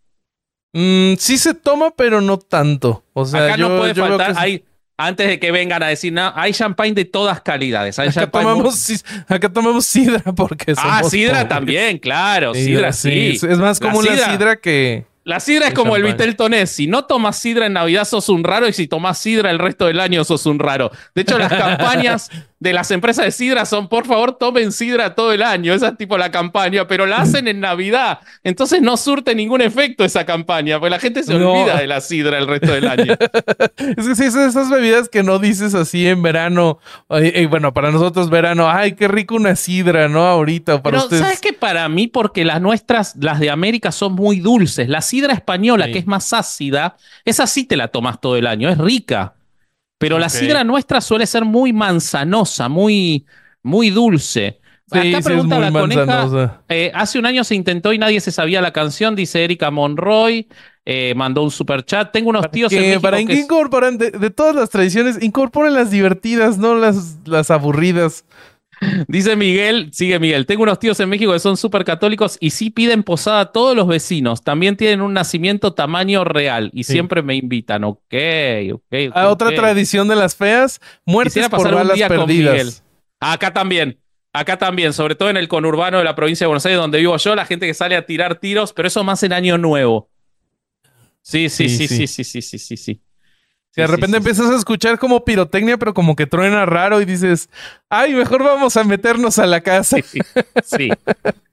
[0.72, 3.04] Mm, sí se toma, pero no tanto.
[3.12, 4.32] O sea, Acá yo, no puede yo faltar.
[4.32, 4.64] que- Hay,
[4.96, 7.98] antes de que vengan a decir, no, hay champagne de todas calidades.
[7.98, 11.48] Hay Acá tomamos, acá tomamos sidra porque Ah, somos sidra pobres.
[11.48, 12.54] también, claro.
[12.54, 13.32] Sidra, sí.
[13.34, 15.06] Es, es más común la sidra- sidra que.
[15.26, 16.18] La sidra es El como el champán.
[16.18, 16.66] Vitel Toné.
[16.66, 18.68] Si no tomas sidra en Navidad, sos un raro.
[18.68, 20.90] Y si tomás sidra el resto del año, sos un raro.
[21.14, 22.30] De hecho, las campañas
[22.64, 25.74] de las empresas de sidra son, por favor, tomen sidra todo el año.
[25.74, 28.20] Esa es tipo la campaña, pero la hacen en Navidad.
[28.42, 31.52] Entonces no surte ningún efecto esa campaña, porque la gente se No.
[31.52, 33.14] olvida de la sidra el resto del año.
[33.96, 36.78] Es que sí, de esas bebidas que no dices así en verano.
[37.10, 40.26] Ay, eh, bueno, para nosotros verano, ay, qué rico una sidra, ¿no?
[40.26, 41.22] Ahorita, para Pero, ustedes.
[41.22, 41.52] ¿sabes qué?
[41.52, 44.88] Para mí, porque las nuestras, las de América, son muy dulces.
[44.88, 45.92] La sidra española, Sí.
[45.92, 46.96] que es más ácida,
[47.26, 49.34] esa sí te la tomas todo el año, es rica.
[50.08, 53.26] Pero la sidra nuestra suele ser muy manzanosa, muy,
[53.62, 54.60] muy dulce.
[54.92, 56.62] Sí, Acá pregunta muy la coneja.
[56.68, 60.46] eh, hace un año se intentó y nadie se sabía la canción, dice Erika Monroy.
[60.84, 62.12] eh, mandó un super chat.
[62.12, 65.72] Tengo unos tíos en México para que que incorporan de, de todas las tradiciones, incorporen
[65.72, 68.24] las divertidas, no las, las aburridas.
[69.08, 72.70] Dice Miguel, sigue Miguel, tengo unos tíos en México que son súper católicos y sí
[72.70, 74.42] piden posada a todos los vecinos.
[74.42, 76.92] También tienen un nacimiento tamaño real y Sí.
[76.92, 77.84] siempre me invitan.
[77.84, 78.14] Ok,
[78.72, 78.94] ok.
[79.14, 79.54] Ah, otra ok.
[79.54, 82.52] tradición de las feas, muertes Quisiera por un balas día con perdidas.
[82.54, 82.72] Miguel.
[83.20, 83.98] Acá también,
[84.32, 87.16] acá también, sobre todo en el conurbano de la provincia de Buenos Aires donde vivo
[87.16, 90.10] yo, la gente que sale a tirar tiros, pero eso más en Año Nuevo.
[91.22, 92.06] Sí, sí, Sí, sí, sí.
[92.06, 93.00] sí, sí, sí, sí, sí, sí.
[93.74, 97.00] Si de repente sí, sí, empiezas a escuchar como pirotecnia, pero como que truena raro
[97.00, 97.50] y dices,
[97.88, 99.96] ay, mejor vamos a meternos a la casa.
[100.06, 100.20] Sí,
[100.64, 100.90] sí.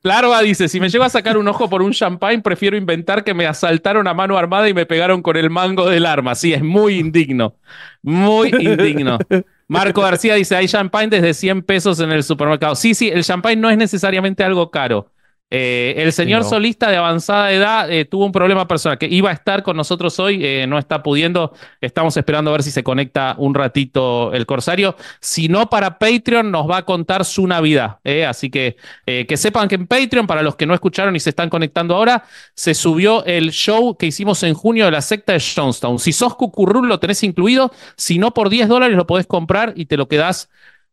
[0.04, 3.34] Larva dice, si me llego a sacar un ojo por un champagne, prefiero inventar que
[3.34, 6.36] me asaltaron a mano armada y me pegaron con el mango del arma.
[6.36, 7.56] Sí, es muy indigno.
[8.04, 9.18] Muy indigno.
[9.68, 12.76] Marco García dice, hay champagne desde 100 pesos en el supermercado.
[12.76, 15.11] Sí, sí, el champagne no es necesariamente algo caro.
[15.54, 16.50] Eh, el señor no.
[16.50, 20.18] solista de avanzada edad eh, tuvo un problema personal que iba a estar con nosotros
[20.18, 21.52] hoy, eh, no está pudiendo.
[21.82, 24.96] Estamos esperando a ver si se conecta un ratito el Corsario.
[25.20, 28.00] Si no, para Patreon nos va a contar su Navidad.
[28.28, 31.50] Así que que sepan que en Patreon, para los que no escucharon y se están
[31.50, 32.24] conectando ahora,
[32.56, 36.00] se subió el show que hicimos en junio de la secta de Jonestown.
[36.00, 37.72] Si sos Cucurrul, lo tenés incluido.
[37.98, 40.50] Si no, por 10 dólares lo podés comprar y te lo quedás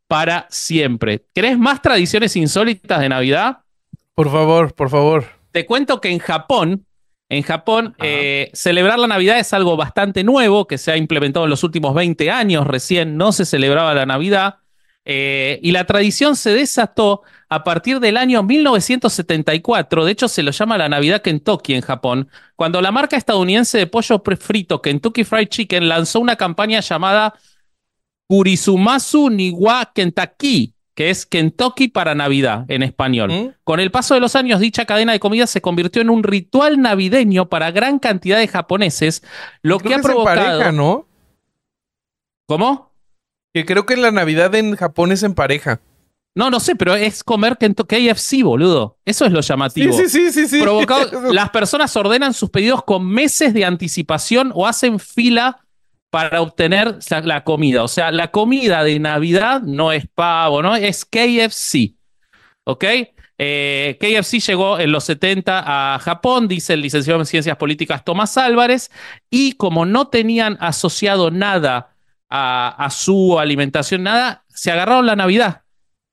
[0.09, 1.27] para siempre.
[1.35, 3.59] ¿Querés más tradiciones insólitas de Navidad?
[4.19, 5.27] Por favor, por favor.
[5.53, 6.85] Te cuento que en Japón,
[7.29, 11.51] en Japón, eh, celebrar la Navidad es algo bastante nuevo que se ha implementado en
[11.51, 12.67] los últimos 20 años.
[12.67, 14.57] Recién no se celebraba la Navidad.
[15.05, 20.51] Eh, y la tradición se desató a partir del año 1974, de hecho se lo
[20.51, 25.47] llama la Navidad Kentucky en Japón, cuando la marca estadounidense de pollo frito Kentucky Fried
[25.47, 27.35] Chicken lanzó una campaña llamada
[28.27, 33.31] Kurisumasu Niwa Kentucky, que es Kentucky para Navidad en español.
[33.31, 33.55] ¿Mm?
[33.63, 36.83] Con el paso de los años, dicha cadena de comida se convirtió en un ritual
[36.83, 39.23] navideño para gran cantidad de japoneses,
[39.63, 40.37] lo Creo que ha es en provocado...
[40.59, 41.07] pareja, ¿no?
[42.49, 42.93] ¿Cómo?
[43.55, 45.81] Que creo que la Navidad en Japón es en pareja.
[46.35, 48.99] No, no sé, pero es comer Kentucky KFC, boludo.
[49.05, 49.93] Eso es lo Sí, llamativo.
[49.93, 50.61] sí, sí, sí, sí.
[50.61, 55.65] Provocado- las personas ordenan sus pedidos con meses de anticipación o hacen fila
[56.11, 57.83] para obtener la, comida.
[57.83, 60.77] O sea, la comida de Navidad no es pavo, ¿no?
[60.77, 61.95] Es KFC.
[62.65, 62.85] ¿Ok?
[63.41, 68.37] Eh, KFC llegó en los 70 a Japón, dice el licenciado en Ciencias Políticas Tomás
[68.37, 68.91] Álvarez,
[69.31, 71.95] y como no tenían asociado nada
[72.29, 75.63] a, a su alimentación, nada, se agarraron la Navidad.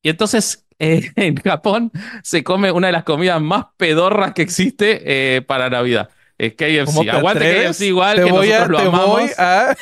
[0.04, 1.92] Y entonces eh, en Japón
[2.24, 5.02] se come una de las comidas más pedorras que existe
[5.38, 6.10] eh, para Navidad.
[6.38, 6.54] Es
[6.86, 7.04] ¿Cómo KFC.
[7.06, 7.70] te Aguante atreves?
[7.78, 9.08] KFC igual, te que voy a, nosotros te lo amamos.
[9.22, 9.76] voy a...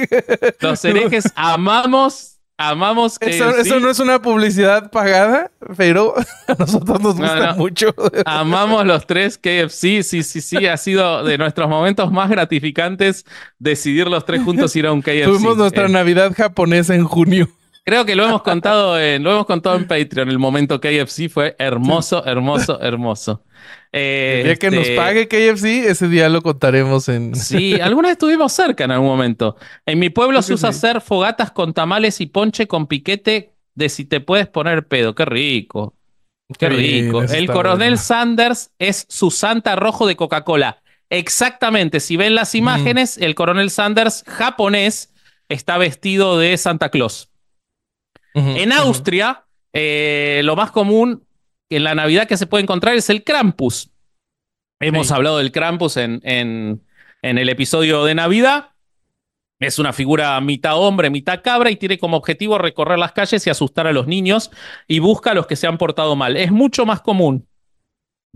[0.60, 3.60] Los herejes amamos, amamos Eso, KFC.
[3.60, 6.14] eso no es una publicidad pagada, pero
[6.48, 7.56] a nosotros nos No, gusta no.
[7.56, 7.94] mucho.
[8.26, 13.24] Amamos los tres KFC, sí, sí, sí, ha sido de nuestros momentos más gratificantes
[13.58, 15.24] decidir los tres juntos ir a un KFC.
[15.24, 17.48] Tuvimos nuestra Eh, Navidad japonesa en junio.
[17.84, 20.28] Creo que lo hemos contado en, lo hemos contado en Patreon.
[20.28, 23.44] El momento KFC fue hermoso, hermoso, hermoso.
[23.92, 27.34] Eh, El día que nos este, pague KFC, ese día lo contaremos en...
[27.34, 29.56] Sí, alguna vez estuvimos cerca en algún momento.
[29.86, 34.04] En mi pueblo se usa hacer fogatas con tamales y ponche con piquete de si
[34.04, 35.14] te puedes poner pedo.
[35.14, 35.94] Qué rico.
[36.58, 37.22] Qué rico.
[37.22, 37.98] El coronel.
[37.98, 40.82] Sanders es su santa rojo de Coca-Cola.
[41.10, 42.00] Exactamente.
[42.00, 45.12] Si ven las imágenes, el coronel Sanders japonés
[45.48, 47.30] está vestido de Santa Claus.
[48.34, 48.72] En.
[48.72, 51.24] Austria, eh, lo más común
[51.70, 53.90] en la Navidad que se puede encontrar es el Krampus.
[54.80, 55.14] Hemos Sí.
[55.14, 56.82] hablado del Krampus en, en-
[57.22, 58.70] en el episodio de Navidad.
[59.60, 63.50] Es una figura mitad hombre, mitad cabra y tiene como objetivo recorrer las calles y
[63.50, 64.50] asustar a los niños
[64.88, 66.36] y busca a los que se han portado mal.
[66.36, 67.46] Es mucho más común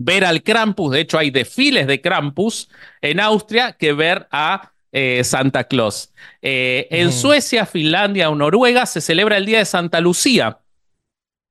[0.01, 2.69] ver al Krampus, de hecho hay desfiles de Krampus
[3.01, 6.13] en Austria que ver a eh, Santa Claus.
[6.41, 7.11] Eh, en.
[7.11, 10.59] Suecia, Finlandia o Noruega se celebra el Día de Santa Lucía,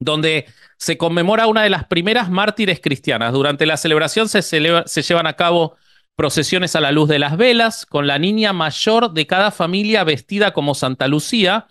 [0.01, 3.33] donde se conmemora una de las primeras mártires cristianas.
[3.33, 5.77] Durante la celebración se, celebra- se llevan a cabo
[6.15, 10.53] procesiones a la luz de las velas, con la niña mayor de cada familia vestida
[10.53, 11.67] como Santa Lucía,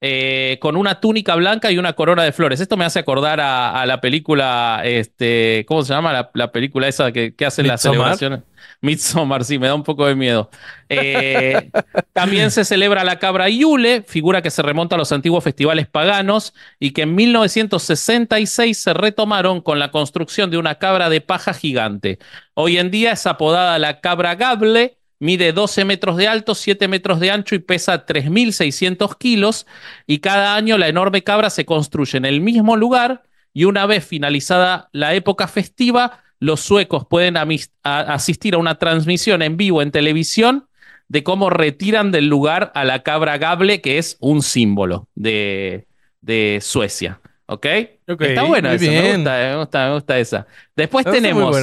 [0.00, 2.60] eh, con una túnica blanca y una corona de flores.
[2.60, 6.12] Esto me hace acordar a, a la película, este, ¿cómo se llama?
[6.12, 8.40] La, la película esa que, que hacen las celebraciones.
[8.80, 10.50] Midsommar, sí, me da un poco de miedo.
[10.88, 11.70] Eh,
[12.12, 16.54] también se celebra la cabra Yule, figura que se remonta a los antiguos festivales paganos
[16.78, 22.18] y que en 1966 se retomaron con la construcción de una cabra de paja gigante.
[22.54, 27.20] Hoy en día es apodada la cabra Gable, mide 12 metros de alto, 7 metros
[27.20, 29.66] de ancho y pesa 3.600 kilos.
[30.06, 34.06] Y cada año la enorme cabra se construye en el mismo lugar y una vez
[34.06, 37.36] finalizada la época festiva, los suecos pueden
[37.82, 40.68] asistir a una transmisión en vivo en televisión
[41.08, 45.86] de cómo retiran del lugar a la cabra Gable, que es un símbolo de,
[46.20, 47.20] de Suecia.
[47.46, 47.66] ¿Ok?
[48.06, 50.46] Está buena esa, me gusta, me gusta, me gusta esa.
[50.76, 51.56] Después tenemos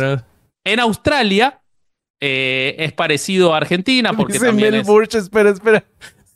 [0.63, 1.61] en Australia,
[2.19, 5.83] eh, es parecido a Argentina, porque Dice también Mel es- Burch, espera, espera.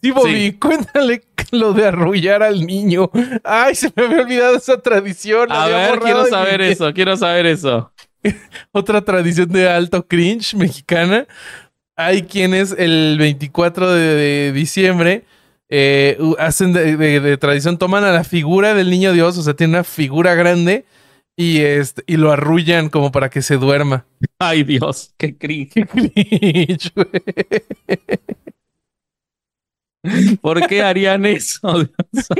[0.01, 0.53] Sí, Bobby, Sí.
[0.53, 3.09] cuéntale lo de arrullar al niño.
[3.43, 5.51] Ay, se me había olvidado esa tradición.
[5.51, 7.91] A ver, quiero saber mi- eso, quiero saber eso.
[8.71, 11.27] Otra tradición de alto cringe mexicana.
[11.97, 15.25] Hay quienes el 24 de, de diciembre
[15.69, 19.53] eh, hacen de, de- de tradición, toman a la figura del niño Dios, o sea,
[19.53, 20.85] tiene una figura grande
[21.35, 24.05] y, este, y lo arrullan como para que se duerma.
[24.39, 25.73] Ay, Dios, qué cringe.
[25.73, 27.09] Qué cringe, güey.
[30.41, 31.67] ¿Por qué harían eso?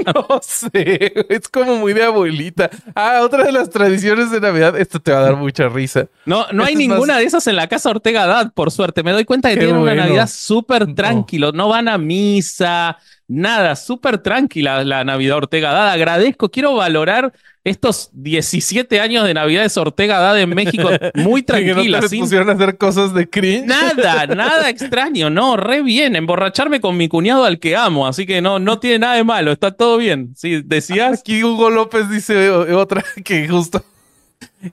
[0.06, 2.70] No sé, es como muy de abuelita.
[2.96, 6.08] Ah, otra de las tradiciones de Navidad, esto te va a dar mucha risa.
[6.26, 9.04] No, no hay ninguna más- de esas en la casa Ortega Dad, por suerte.
[9.04, 9.94] Me doy cuenta que Qué tienen una.
[9.94, 10.96] Navidad súper No.
[10.96, 11.52] tranquilo.
[11.52, 12.98] No van a misa,
[13.30, 15.92] nada, súper tranquila la Navidad Ortega Dad.
[15.92, 17.32] Agradezco, quiero valorar
[17.64, 22.22] estos 17 años de Navidades Ortega Dad en México muy Que no te tranquila, sin
[22.22, 23.66] pusieron a hacer cosas de cringe.
[23.66, 28.42] Nada, nada extraño, no, re bien, emborracharme con mi cuñado al que amo, así que
[28.42, 30.34] no, no tiene nada de malo, está todo bien.
[30.36, 33.84] Sí, decías, Aquí Hugo López dice otra que justo.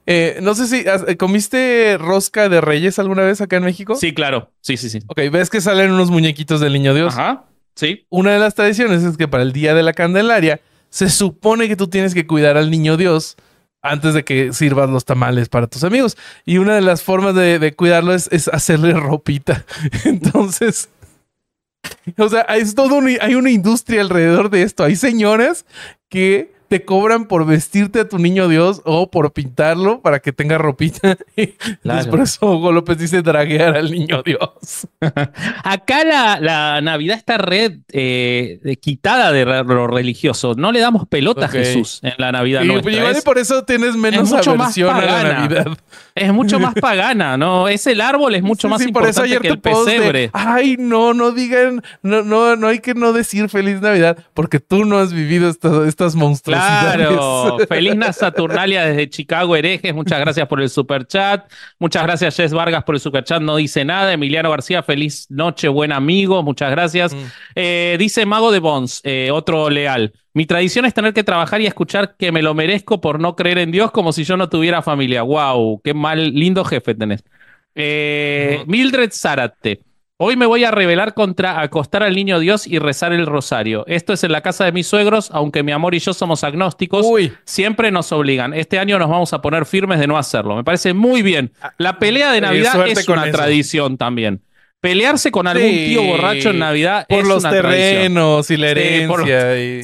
[0.05, 3.95] Eh, no sé si eh, comiste rosca de reyes alguna vez acá en México.
[3.95, 4.99] sí, claro, sí, sí, sí.
[5.07, 7.13] Ok, ves que salen unos muñequitos del niño Dios.
[7.13, 7.45] Ajá,
[7.77, 8.05] sí.
[8.09, 10.59] Una de las tradiciones es que para el día de la Candelaria
[10.89, 13.37] se supone que tú tienes que cuidar al niño Dios
[13.81, 16.17] antes de que sirvas los tamales para tus amigos.
[16.45, 19.65] Y una de las formas de, cuidarlo es, es hacerle ropita.
[20.05, 20.89] Entonces,
[22.17, 24.83] o sea, es todo un- hay una industria alrededor de esto.
[24.83, 25.65] Hay señoras
[26.09, 30.57] que te cobran por vestirte a tu niño Dios o por pintarlo para que tenga
[30.57, 31.17] ropita.
[31.81, 32.09] Claro.
[32.09, 34.87] por eso Hugo López dice draguear al niño Dios.
[35.63, 40.53] Acá la, la Navidad está red eh, quitada de lo religioso.
[40.55, 42.91] No le damos pelota a Jesús en la Navidad Y nuestra.
[42.91, 45.23] igual y Es, por eso tienes menos más aversión a la.
[45.23, 45.77] Navidad.
[46.15, 47.67] es mucho más pagana, ¿no?
[47.67, 49.95] Es el árbol, es mucho Sí, más sí, por eso importante ayer que el de,
[49.95, 50.29] pesebre.
[50.33, 54.85] Ay, no, no digan, no, no, no hay que no decir feliz Navidad porque tú
[54.85, 56.56] no has vivido estas, estas monstruosidades.
[56.56, 56.56] Claro,
[57.69, 59.93] feliz Saturnalia desde Chicago, herejes.
[59.93, 61.51] Muchas gracias por el super chat.
[61.79, 63.41] Muchas gracias, Jess Vargas, por el super chat.
[63.41, 64.13] No dice nada.
[64.13, 66.43] Emiliano García, feliz noche, buen amigo.
[66.43, 67.13] Muchas gracias.
[67.13, 67.17] Mm.
[67.55, 70.13] Eh, dice Mago de Bons, eh, otro leal.
[70.33, 73.57] Mi tradición es tener que trabajar y escuchar que me lo merezco por no creer
[73.57, 75.23] en Dios como si yo no tuviera familia.
[75.23, 77.23] Wow, qué mal, lindo jefe tenés.
[77.73, 78.71] Eh, Ujú.
[78.71, 79.81] Mildred Zárate.
[80.19, 83.85] Hoy me voy a rebelar contra acostar al niño Dios y rezar el rosario.
[83.85, 87.05] Esto es en la casa de mis suegros, aunque mi amor y yo somos agnósticos.
[87.07, 88.55] Uy, Siempre nos obligan.
[88.55, 90.55] Este año nos vamos a poner firmes de no hacerlo.
[90.55, 91.51] Me parece muy bien.
[91.77, 93.37] La pelea de Eh, Navidad es una eso.
[93.37, 94.41] tradición también.
[94.81, 95.85] Pelearse con algún Sí.
[95.89, 97.95] tío borracho en Navidad por es los una tradición.
[98.15, 99.63] terrenos y la Sí, por los- herencia.
[99.63, 99.83] y-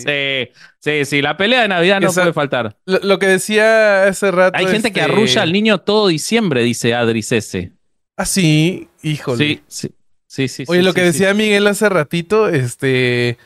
[0.49, 1.21] Sí, sí, sí.
[1.21, 2.75] La pelea de Navidad no puede faltar.
[2.87, 4.57] Lo, lo que decía hace rato.
[4.57, 7.71] Hay gente que este- arrulla al niño todo diciembre, dice Adri Cese.
[8.17, 9.37] Ah, sí, híjole.
[9.37, 9.89] Sí, sí.
[10.33, 13.37] Sí, sí, Oye, sí, lo que decía Miguel hace ratito, este,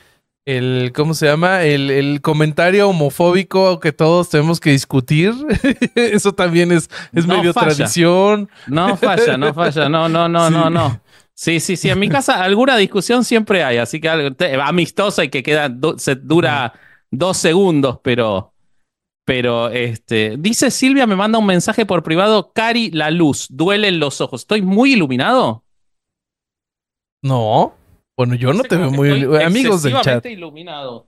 [0.46, 1.64] el, ¿cómo se llama?
[1.64, 5.34] El, el comentario homofóbico que todos tenemos que discutir.
[5.96, 7.76] Eso también es, es No medio falla.
[7.76, 8.50] tradición.
[8.68, 9.90] No falla, no falla.
[9.90, 11.02] No, no, no, no, no.
[11.34, 11.90] Sí, sí, sí.
[11.90, 15.70] En mi casa alguna discusión siempre hay, así que algo- te- amistosa y que queda
[15.98, 16.72] se dura
[17.12, 18.54] dos segundos, pero.
[19.26, 20.36] Pero este.
[20.40, 22.54] Dice Silvia, me manda un mensaje por privado.
[22.56, 24.44] Cari, la luz, duele en los ojos.
[24.44, 25.66] ¿Estoy muy iluminado?
[27.22, 27.76] No.
[28.16, 29.24] Bueno, yo no te veo muy...
[29.44, 30.26] Amigos del chat.
[30.26, 31.08] iluminado.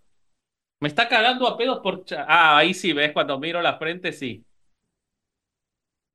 [0.81, 2.05] Me está cagando a pedos por.
[2.15, 3.11] Ah, ahí sí, ¿ves?
[3.11, 4.45] Cuando miro la frente, sí.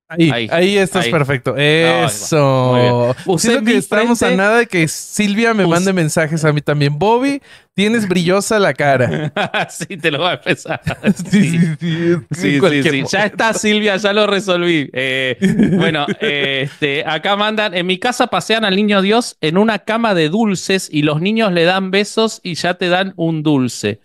[0.06, 1.10] Ahí, Ahí, ahí, estás ahí.
[1.10, 1.54] perfecto.
[1.54, 2.04] bien.
[2.04, 3.14] Eso.
[3.24, 6.98] Usé Siento que estamos a nada de que Silvia me mande mensajes a mí también.
[6.98, 7.40] Bobby,
[7.72, 9.32] tienes brillosa la cara.
[9.70, 10.80] sí, te lo voy a empezar.
[11.30, 13.04] Sí, sí, sí.
[13.10, 14.90] Ya está, Silvia, ya lo resolví.
[14.92, 15.36] Eh,
[15.72, 20.14] bueno, eh, este, acá mandan, en mi casa pasean al niño Dios en una cama
[20.14, 24.00] de dulces y los niños le dan besos y ya te dan un dulce.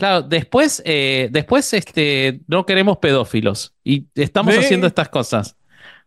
[0.00, 4.60] Claro, después, eh, después este, no queremos pedófilos y estamos Ve.
[4.60, 5.56] haciendo estas cosas.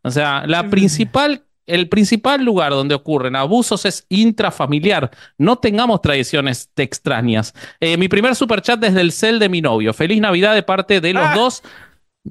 [0.01, 5.11] O sea, la principal, el principal lugar donde ocurren abusos es intrafamiliar.
[5.37, 7.53] No tengamos tradiciones te extrañas.
[7.79, 9.93] Eh, mi primer superchat desde el cel de mi novio.
[9.93, 11.35] Feliz Navidad de parte de los Ah.
[11.35, 11.63] dos.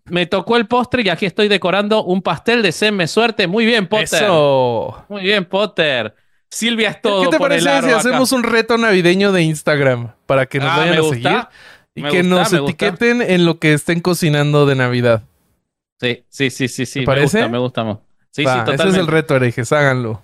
[0.06, 3.46] Me tocó el postre y aquí estoy decorando un pastel de Semme Suerte.
[3.46, 4.24] Muy bien, Potter.
[4.24, 5.04] Eso.
[5.08, 6.14] Muy bien, Potter.
[6.52, 8.14] Silvia es todo ¿Qué te parece si acá.
[8.14, 11.14] hamos un reto navideño de Instagram para que nos Ah, vayan a gusta.
[11.14, 11.46] seguir
[11.94, 12.56] y que gusta, nos gusta.
[12.64, 15.22] etiqueten en lo que estén cocinando de Navidad?
[15.98, 16.92] Sí, sí, sí, sí, sí.
[16.94, 17.38] ¿Te Me parece?
[17.38, 18.00] gusta, me gusta.
[18.30, 19.00] Sí, Va, sí, ese es totalmente.
[19.00, 20.22] el reto, herejes, háganlo.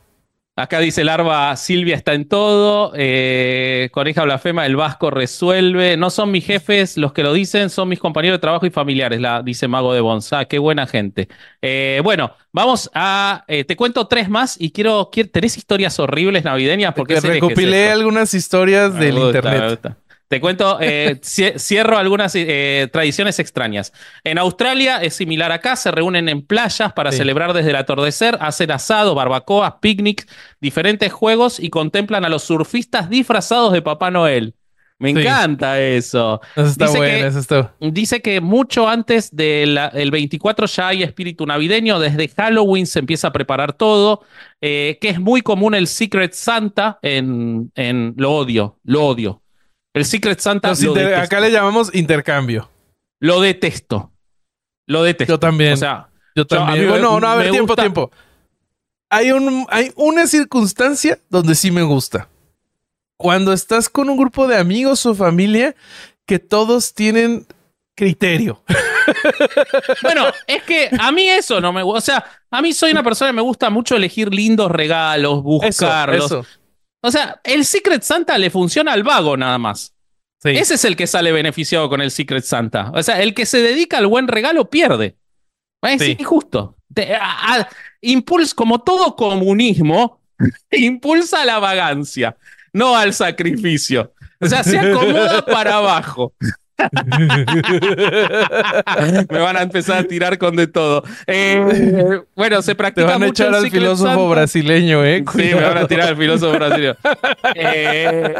[0.59, 2.93] Acá dice Larva, Silvia está en todo.
[2.97, 5.97] Eh, Coneja Blasfema, el Vasco resuelve.
[5.97, 9.21] No son mis jefes los que lo dicen, son mis compañeros de trabajo y familiares,
[9.21, 10.47] la, dice Mago de Bonza.
[10.47, 11.29] Qué buena gente.
[11.63, 13.45] Eh, bueno, vamos a.
[13.47, 15.11] eh, te cuento tres más y quiero.
[15.13, 16.93] quiero ¿Tenés historias horribles navideñas?
[16.93, 19.97] Porque es recopilé algunas historias Me del gusta, internet.
[20.29, 23.93] Te cuento, eh, cie- cierro algunas eh, tradiciones extrañas.
[24.25, 27.19] En Australia es similar acá, se reúnen en playas para Sí.
[27.19, 30.27] celebrar desde el atardecer, hacen asado, barbacoas, picnics,
[30.61, 34.55] diferentes juegos y contemplan a los surfistas disfrazados de Papá Noel.
[35.01, 35.21] Me Sí.
[35.21, 36.41] encanta eso.
[36.57, 37.75] Eso está Dice bueno, que- eso está.
[37.81, 39.79] Dice que mucho antes del
[40.11, 44.25] 24 ya hay espíritu navideño, desde Halloween se empieza a preparar todo,
[44.61, 49.41] eh, que es muy común el Secret Santa en, en lo odio, lo odio.
[49.95, 52.71] El Secret Santa lo inter- acá le llamamos intercambio.
[53.21, 54.13] Lo detesto.
[54.87, 55.35] Lo detesto.
[55.35, 55.73] Yo también.
[55.73, 56.89] O sea, Yo también.
[56.89, 58.11] bueno, no, a ver, tiempo, gusta- tiempo.
[59.11, 62.29] Hay, un, hay una circunstancia donde sí me gusta.
[63.17, 65.75] Cuando estás con un grupo de amigos o familia
[66.27, 67.47] que todos tienen
[67.97, 68.63] criterio.
[70.03, 71.99] Bueno, es que a mí eso no me gusta.
[71.99, 75.43] O sea, a mí soy una persona que me gusta mucho elegir lindos regalos, Eso,
[75.43, 76.25] buscarlos.
[76.27, 76.47] eso.
[77.03, 79.95] O sea, el Secret Santa le funciona al vago nada más.
[80.43, 80.51] Sí.
[80.51, 82.91] Ese es el que sale beneficiado con el Secret Santa.
[82.95, 85.17] O sea, el que se dedica al buen regalo pierde.
[85.83, 86.17] Es Sí.
[86.19, 86.77] injusto.
[86.93, 87.69] Te- a- a-
[88.03, 90.21] impuls- como todo comunismo,
[90.71, 92.37] impulsa la vagancia,
[92.73, 94.13] no al sacrificio.
[94.41, 96.33] O sea, se acomoda para abajo.
[99.31, 101.03] Me van a empezar a tirar con de todo.
[101.27, 104.29] Eh, bueno, se Te practica van a mucho echar al Secret filósofo Santa.
[104.29, 105.25] brasileño, ¿eh?
[105.33, 106.97] Sí, me van a tirar al filósofo brasileño.
[107.55, 108.35] Eh,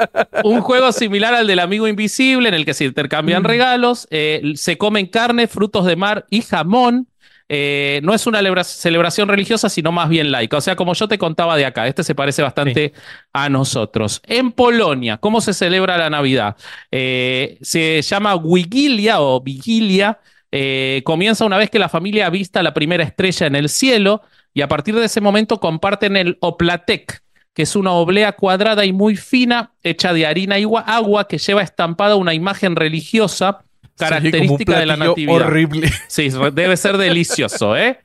[0.45, 4.79] un juego similar al del amigo invisible, en el que se intercambian regalos, eh, se
[4.79, 7.09] comen carne, frutos de mar y jamón.
[7.49, 10.59] Eh, no es una lebra- celebración religiosa, sino más bien laica.
[10.59, 12.93] O sea, como yo te contaba de acá, este se parece bastante
[13.33, 14.21] a nosotros.
[14.27, 16.57] En Polonia, ¿cómo se celebra la Navidad?
[16.91, 20.19] Eh, se llama Wigilia o Vigilia.
[20.53, 24.23] Eh, comienza una vez que la familia avista la primera estrella en el cielo
[24.55, 27.23] y a partir de ese momento comparten el oplatek,
[27.55, 31.39] que es una oblea cuadrada y muy fina, hecha de harina y gua- agua, que
[31.39, 33.65] lleva estampada una imagen religiosa
[33.99, 35.47] Característica de la natividad.
[35.47, 35.91] horrible.
[36.07, 38.01] Sí, debe ser delicioso, ¿eh?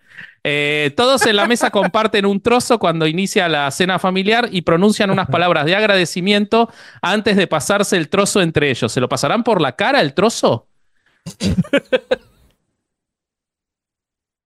[0.45, 5.09] Eh, todos en la mesa comparten un trozo cuando inicia la cena familiar y pronuncian
[5.09, 6.69] unas palabras de agradecimiento
[7.01, 8.91] antes de pasarse el trozo entre ellos.
[8.91, 10.67] ¿Se lo pasarán por la cara el trozo?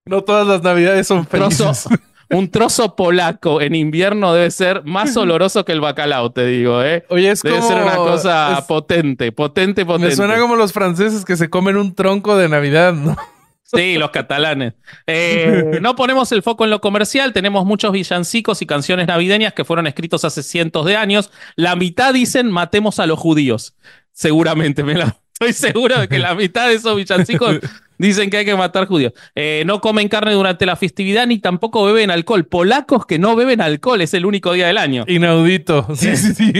[0.08, 2.00] No todas las navidades son Trozo, felices.
[2.30, 7.04] Un trozo polaco en invierno debe ser más oloroso que el bacalao, te digo, ¿eh?
[7.08, 7.68] Oye, es Debe como...
[7.68, 10.08] ser una cosa es- potente, potente, potente.
[10.08, 13.16] Me suena como los franceses que se comen un tronco de Navidad, ¿no?
[13.62, 14.72] Sí, los catalanes.
[15.06, 19.64] Eh, no ponemos el foco en lo comercial, tenemos muchos villancicos y canciones navideñas que
[19.64, 21.30] fueron escritos hace cientos de años.
[21.54, 23.74] La mitad dicen matemos a los judíos.
[24.12, 27.58] Seguramente, me la- estoy seguro de que la mitad de esos villancicos
[27.98, 29.12] dicen que hay que matar judíos.
[29.34, 32.46] Eh, no comen carne durante la festividad ni tampoco beben alcohol.
[32.46, 35.04] Polacos que no beben alcohol, es el único día del año.
[35.06, 35.86] Inaudito.
[35.98, 36.52] Sí, sí, sí.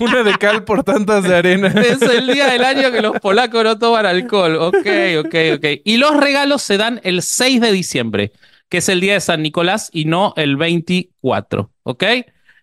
[0.00, 1.68] Una de cal por tantas de arena.
[1.92, 4.56] Es el día del año que los polacos no toman alcohol.
[4.56, 4.86] Ok,
[5.24, 5.66] ok, ok.
[5.84, 8.32] Y los regalos se dan el 6 de diciembre,
[8.68, 11.70] que es el día de San Nicolás y no el 24.
[11.84, 12.04] ¿Ok?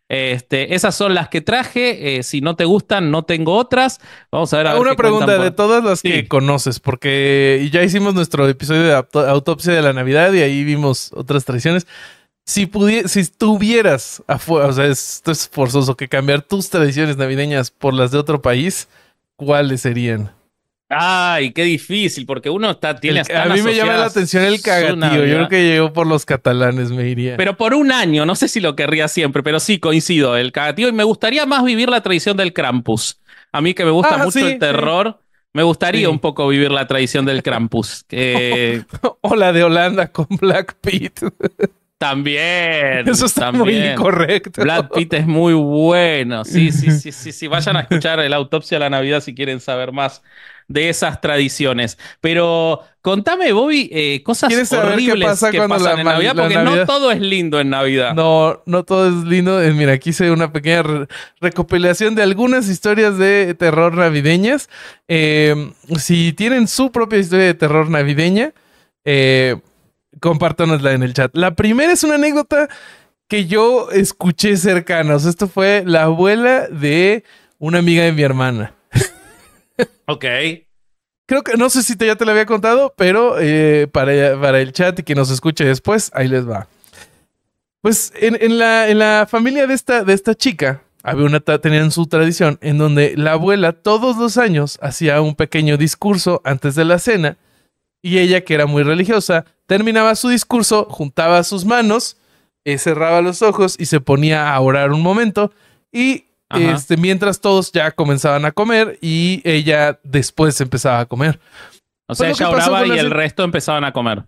[0.10, 2.18] Este, esas son las que traje.
[2.18, 4.00] Eh, si no te gustan, no tengo otras.
[4.32, 4.68] Vamos a ver.
[4.68, 6.10] A ver Una qué pregunta cuentan de por- todas las Sí.
[6.12, 10.64] que conoces, porque ya hicimos nuestro episodio de auto- autopsia de la Navidad y ahí
[10.64, 11.86] vimos otras tradiciones.
[12.46, 12.68] Si
[13.06, 18.18] si tuvieras, o sea, esto es forzoso, que cambiar tus tradiciones navideñas por las de
[18.18, 18.88] otro país,
[19.36, 20.32] ¿cuáles serían?
[20.92, 24.44] Ay, qué difícil, porque uno está, tiene El- están a mí me llama la atención
[24.44, 25.24] el cagatío.
[25.26, 27.38] Yo creo que llegó por los catalanes, me iría.
[27.38, 30.36] Pero por un año, no sé si lo querría siempre, pero sí coincido.
[30.36, 33.20] El cagatío y me gustaría más vivir la tradición del Krampus.
[33.52, 35.20] A mí que me gusta Ah, mucho sí, el terror,
[35.54, 36.06] me gustaría Sí.
[36.08, 38.06] un poco vivir la tradición del Krampus.
[38.12, 38.82] Eh,
[39.22, 41.28] o la de Holanda con Black Pete.
[42.00, 43.08] también.
[43.08, 43.92] Eso está muy también.
[43.94, 44.62] incorrecto.
[44.62, 46.46] Brad Pitt es muy bueno.
[46.46, 47.48] Sí, sí, sí, sí, sí.
[47.48, 50.24] Vayan a escuchar el autopsia a la Navidad si quieren saber más
[50.70, 51.98] de esas tradiciones.
[52.22, 56.06] Pero contame, Bobby, eh, cosas ¿Quieres saber qué horribles pasa que cuando pasan la en
[56.08, 58.14] Navidad, porque Navidad- no todo es lindo en Navidad.
[58.14, 59.62] No, no todo es lindo.
[59.62, 61.08] Eh, Mira, aquí hice una pequeña re-
[61.42, 64.70] recopilación de algunas historias de terror navideñas.
[65.10, 68.54] Eh, si tienen su propia historia de terror navideña,
[69.04, 69.58] eh,
[70.22, 71.32] compártanosla en el chat.
[71.36, 72.70] La primera es una anécdota
[73.28, 75.26] que yo escuché cercanos.
[75.26, 77.24] Esto fue la abuela de
[77.60, 78.74] una amiga de mi hermana.
[80.10, 80.26] Ok.
[81.28, 84.60] Creo que no sé si te, ya te lo había contado, pero eh, para, para
[84.60, 86.68] el chat y que nos escuche después, ahí les va.
[87.82, 91.92] Pues en, en la, en la familia de esta, de esta chica, había una, tenían
[91.92, 96.86] su tradición en donde la abuela todos los años hacía un pequeño discurso antes de
[96.86, 97.38] la cena
[98.02, 102.18] y ella, que era muy religiosa, terminaba su discurso, juntaba sus manos,
[102.66, 105.52] eh, cerraba los ojos y se ponía a orar un momento
[105.92, 106.72] y Ajá.
[106.74, 111.40] este, mientras todos ya comenzaban a comer y ella después empezaba a comer.
[112.08, 114.24] O sea, Pues ella oraba y el resto empezaban a comer.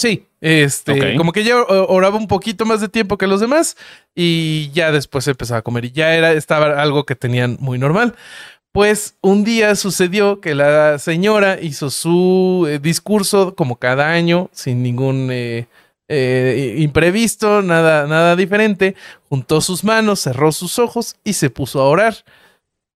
[0.00, 3.76] Sí, este, como que ella oraba un poquito más de tiempo que los demás
[4.14, 8.14] y ya después empezaba a comer y ya era estaba algo que tenían muy normal.
[8.72, 14.84] Pues un día sucedió que la señora hizo su eh, discurso como cada año sin
[14.84, 15.66] ningún eh,
[16.08, 18.96] eh, imprevisto, nada, nada diferente.
[19.28, 22.14] Juntó sus manos, cerró sus ojos y se puso a orar.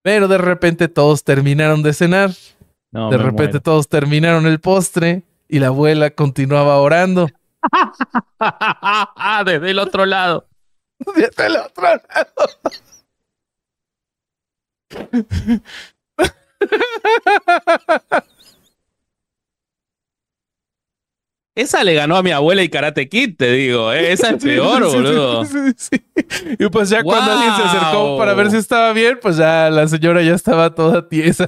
[0.02, 2.30] Pero de repente todos terminaron de cenar,
[2.90, 3.60] No, de repente muero.
[3.60, 7.28] todos terminaron el postre y la abuela continuaba orando.
[9.46, 10.48] Desde el otro lado.
[11.14, 12.02] Desde el otro lado.
[21.54, 23.92] Esa le ganó a mi abuela y Karate Kid, te digo.
[23.92, 24.12] ¿eh?
[24.12, 25.44] Esa es peor, sí, boludo.
[25.44, 26.02] sí, sí.
[26.58, 29.86] Y pues ya cuando alguien se acercó para ver si estaba bien, pues ya la
[29.86, 31.46] señora ya estaba toda tiesa.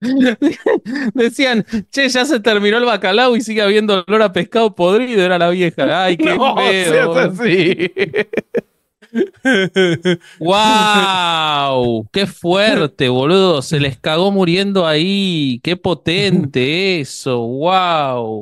[1.14, 5.22] Decían, che, ya se terminó el bacalao y sigue habiendo olor a pescado podrido.
[5.24, 6.04] Era la vieja.
[6.04, 6.92] Ay, qué no feo.
[6.92, 7.20] seas boludo.
[7.42, 7.92] así.
[10.38, 12.08] ¡Wow!
[12.12, 13.62] ¡Qué fuerte, boludo!
[13.62, 15.60] Se les cagó muriendo ahí.
[15.62, 17.38] ¡Qué potente eso!
[17.40, 18.40] ¡Wow!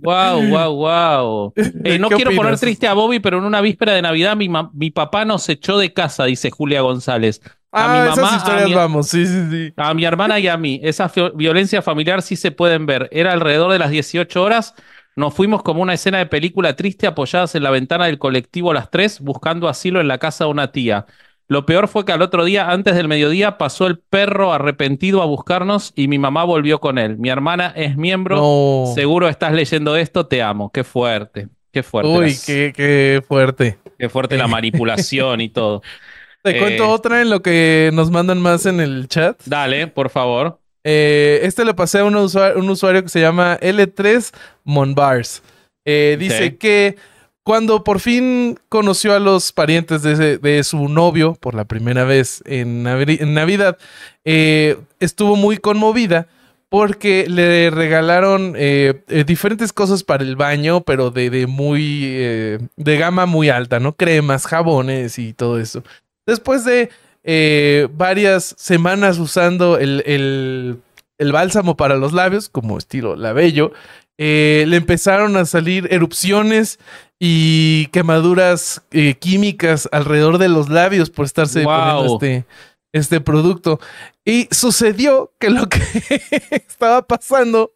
[0.00, 1.52] ¡Wow, wow, wow!
[1.84, 4.48] Eh, no ¿Qué quiero poner triste a Bobby, pero en una víspera de Navidad mi,
[4.72, 7.40] mi papá nos echó de casa, dice Julia González.
[7.72, 9.72] A Ah, mi esas mamá, a historias mi- vamos, sí, sí, sí.
[9.76, 13.08] A mi hermana y a mí, esa violencia familiar sí se pueden ver.
[13.12, 14.74] Era alrededor de las 18 horas.
[15.16, 18.90] Nos fuimos como una escena de película triste apoyadas en la ventana del colectivo las
[18.90, 21.06] tres, buscando asilo en la casa de una tía.
[21.48, 25.26] Lo peor fue que al otro día, antes del mediodía, pasó el perro arrepentido a
[25.26, 27.16] buscarnos y mi mamá volvió con él.
[27.18, 28.36] Mi hermana es miembro.
[28.36, 28.92] No.
[28.94, 30.70] Seguro estás leyendo esto, te amo.
[30.70, 31.48] Qué fuerte.
[31.72, 32.10] Qué fuerte.
[32.10, 33.78] Uy, las- qué, qué fuerte.
[33.98, 35.82] qué fuerte la manipulación y todo.
[36.42, 36.60] Te Eh.
[36.60, 39.40] cuento otra en lo que nos mandan más en el chat.
[39.46, 40.60] Dale, por favor.
[40.88, 44.32] Eh, este le pasé a un usuario, un usuario que se llama L3
[44.64, 45.42] Monbars.
[45.84, 46.96] Eh, dice que
[47.44, 52.04] cuando por fin conoció a los parientes de, ese- de su novio por la primera
[52.04, 53.78] vez en, Navi- en Navidad,
[54.24, 56.28] eh, estuvo muy conmovida
[56.68, 62.58] porque le regalaron eh, eh, diferentes cosas para el baño, pero de, de muy eh,
[62.76, 63.92] de gama muy alta, ¿no?
[63.96, 65.82] Cremas, jabones y todo eso.
[66.26, 66.90] Después de
[67.26, 70.78] eh, varias semanas usando el, el-
[71.18, 73.72] el bálsamo para los labios, como estilo labello,
[74.18, 76.78] eh, le empezaron a salir erupciones
[77.18, 82.44] y quemaduras eh, químicas alrededor de los labios por estarse poniendo este,
[82.92, 83.80] este producto.
[84.26, 85.80] Y sucedió que lo que
[86.50, 87.72] estaba pasando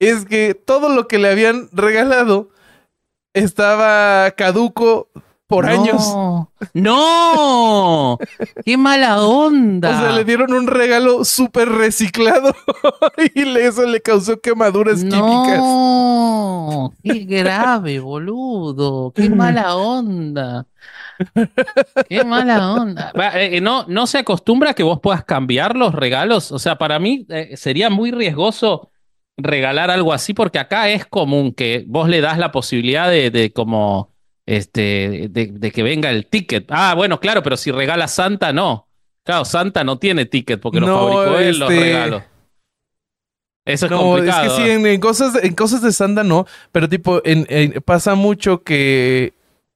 [0.00, 2.48] es que todo lo que le habían regalado
[3.34, 5.08] estaba caduco
[5.52, 6.16] por años.
[6.72, 8.18] ¡No!
[8.64, 9.90] ¡Qué mala onda!
[9.90, 12.54] O sea, le dieron un regalo súper reciclado
[13.34, 15.58] y eso le causó quemaduras químicas.
[15.58, 19.12] No, qué grave, boludo.
[19.14, 20.66] Qué mala onda.
[22.08, 23.12] Qué mala onda.
[23.34, 26.50] Eh, eh, no, no se acostumbra a que vos puedas cambiar los regalos.
[26.50, 28.88] O sea, para mí eh, sería muy riesgoso
[29.36, 33.52] regalar algo así, porque acá es común que vos le das la posibilidad de, de
[33.52, 34.11] como
[34.56, 36.66] este de, de que venga el ticket.
[36.70, 38.88] Ah, bueno, claro, pero si regala Santa, no.
[39.24, 42.22] Claro, Santa no tiene ticket porque lo No, fabricó él los este, regalos.
[43.64, 44.44] Eso es No, complicado.
[44.46, 47.80] es que sí, en, en cosas, en cosas de Santa no, pero tipo, en, en-
[47.84, 49.34] pasa mucho que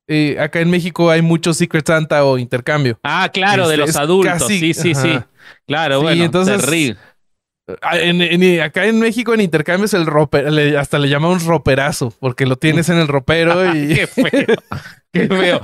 [0.09, 2.99] eh, acá en México hay mucho Secret Santa o intercambio.
[3.05, 4.33] Ah, claro, de Este, los adultos.
[4.33, 5.19] casi- sí, sí, sí.
[5.69, 6.97] Claro, Sí, bueno, entonces- terrible.
[7.83, 11.45] Ah, en- en- acá en México en intercambio es el roper, le- hasta le llamamos
[11.45, 13.95] roperazo, porque lo tienes en el ropero y...
[13.95, 14.57] Qué feo.
[15.13, 15.61] Qué feo.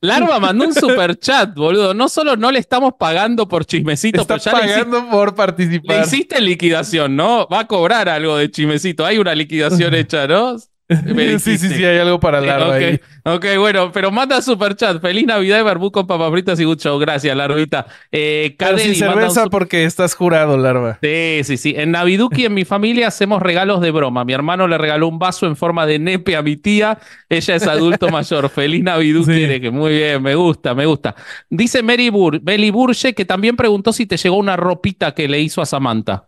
[0.00, 1.94] Larva mandó un super chat, boludo.
[1.94, 5.28] No solo no le estamos pagando por chismecito, Está pero ya le hiciste, pagando por
[5.28, 6.04] le participar.
[6.04, 7.46] hiciste liquidación, ¿no?
[7.48, 9.06] Va a cobrar algo de chismecito.
[9.06, 10.56] Hay una liquidación hecha, ¿no?
[11.40, 13.00] Sí, sí, sí, hay algo para Eh, larva ok, ahí.
[13.24, 15.00] ok, bueno, pero manda super chat.
[15.00, 16.98] Feliz Navidad y barbú con papas fritas y show.
[16.98, 17.86] Gracias, Larvita.
[18.12, 20.98] Eh, Pero sin un cerveza porque estás jurado, larva.
[21.02, 21.74] Sí, sí, sí.
[21.76, 24.24] En Naviduki, en mi familia, hacemos regalos de broma.
[24.24, 26.98] Mi hermano le regaló un vaso en forma de nepe a mi tía.
[27.28, 28.48] Ella es adulto mayor.
[28.50, 29.32] Feliz Naviduki.
[29.32, 29.46] Sí.
[29.46, 31.14] de que muy bien, me gusta, me gusta.
[31.50, 32.40] Dice Mary Bur
[32.72, 36.26] Burge que también preguntó si te llegó una ropita que le hizo a Samantha.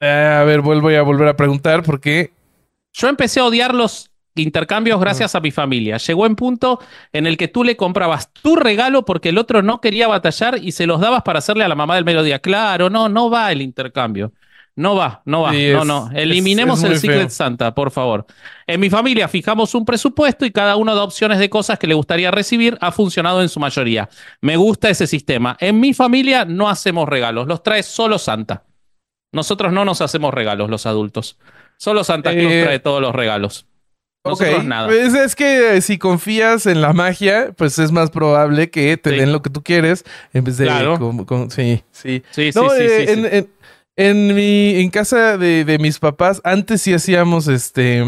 [0.00, 2.35] Eh, a ver, vuelvo a volver a preguntar porque
[2.98, 5.98] Yo empecé a odiar los intercambios gracias a mi familia.
[5.98, 6.80] Llegó en punto
[7.12, 10.72] en el que tú le comprabas tu regalo porque el otro no quería batallar y
[10.72, 12.38] se los dabas para hacerle a la mamá del mediodía.
[12.38, 14.32] Claro, no, no va el intercambio.
[14.78, 15.52] No va, no va.
[15.52, 16.10] Sí, no, es- no.
[16.14, 17.30] Eliminemos es el Secret feo.
[17.30, 18.26] Santa, por favor.
[18.66, 21.94] En mi familia fijamos un presupuesto y cada uno da opciones de cosas que le
[21.94, 22.76] gustaría recibir.
[22.82, 24.08] Ha funcionado en su mayoría.
[24.42, 25.56] Me gusta ese sistema.
[25.60, 28.64] En mi familia no hacemos regalos, los trae solo Santa.
[29.32, 31.38] Nosotros no nos hacemos regalos, los adultos.
[31.78, 33.66] Solo Santa Claus Eh, trae todos los regalos.
[34.24, 34.88] Nosotros nada.
[34.88, 39.16] pues es que si confías en la magia, pues es más probable que te Sí.
[39.18, 40.64] den lo que tú quieres en vez de...
[40.64, 40.98] Claro.
[40.98, 42.24] con- con- sí, sí.
[42.32, 43.28] Sí, sí, No, sí, eh, sí, en, sí.
[43.32, 43.48] en-
[43.98, 48.02] en mi en casa de, de mis papás antes sí hacíamos este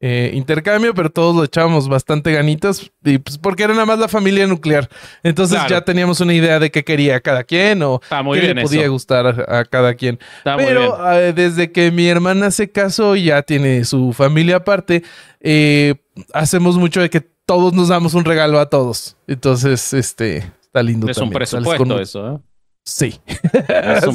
[0.00, 4.08] eh, intercambio, pero todos lo echábamos bastante ganitas y pues porque era nada más la
[4.08, 4.88] familia nuclear.
[5.22, 5.70] Entonces Claro.
[5.74, 8.00] ya teníamos una idea de qué quería cada quien o
[8.34, 8.92] qué le podía eso.
[8.92, 10.18] gustar a, a cada quien.
[10.38, 10.56] Está.
[10.58, 15.02] Pero eh, desde que mi hermana se casó y ya tiene su familia aparte,
[15.40, 15.94] eh,
[16.34, 19.16] hacemos mucho de que todos nos damos un regalo a todos.
[19.26, 21.08] Entonces, este, está lindo.
[21.08, 21.38] Es un también.
[21.38, 22.38] Presupuesto con- eso, ¿eh?
[22.88, 23.20] Sí.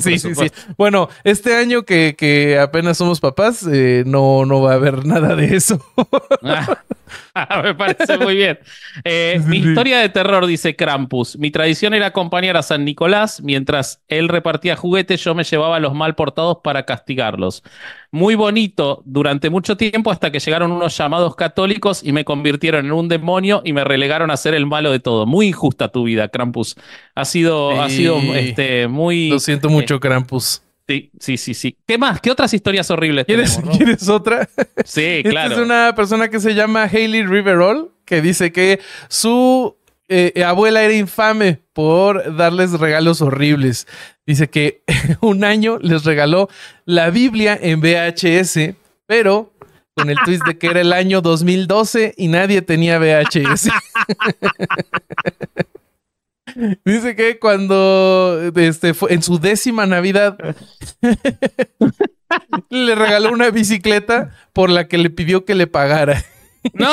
[0.01, 0.51] Sí, sí.
[0.77, 5.35] Bueno, este año que, que apenas somos papás, eh, no, no va a haber nada
[5.35, 5.85] de eso.
[6.41, 6.77] Ah,
[7.63, 8.59] Me parece muy bien.
[9.03, 11.37] Eh, mi historia de terror, dice Krampus.
[11.37, 13.41] Mi tradición era acompañar a San Nicolás.
[13.41, 17.63] Mientras él repartía juguetes, yo me llevaba a los mal portados para castigarlos.
[18.11, 22.91] Muy bonito durante mucho tiempo hasta que llegaron unos llamados católicos y me convirtieron en
[22.91, 25.25] un demonio y me relegaron a ser el malo de todo.
[25.25, 26.75] Muy injusta tu vida, Krampus.
[27.15, 29.29] Ha sido, ha sido este, muy...
[29.29, 30.61] Lo siento mucho, Krampus.
[30.91, 31.77] Sí, sí, sí, sí.
[31.87, 32.19] ¿Qué más?
[32.19, 33.77] ¿Qué otras historias horribles ¿Quieres, tenemos?
[33.77, 34.49] ¿quieres otra?
[34.83, 35.53] Sí, Esta claro.
[35.53, 39.77] es una persona que se llama Hailey Riverol, que dice que su
[40.09, 43.87] eh, abuela era infame por darles regalos horribles.
[44.25, 44.83] Dice que
[45.21, 46.49] un año les regaló
[46.83, 48.75] la Biblia en VHS,
[49.05, 49.53] pero
[49.95, 53.69] con el twist de que era el año 2012 y nadie tenía VHS.
[56.85, 60.37] Dice que cuando este, fue en su décima Navidad
[62.69, 66.23] le regaló una bicicleta por la que le pidió que le pagara.
[66.73, 66.89] ¡No!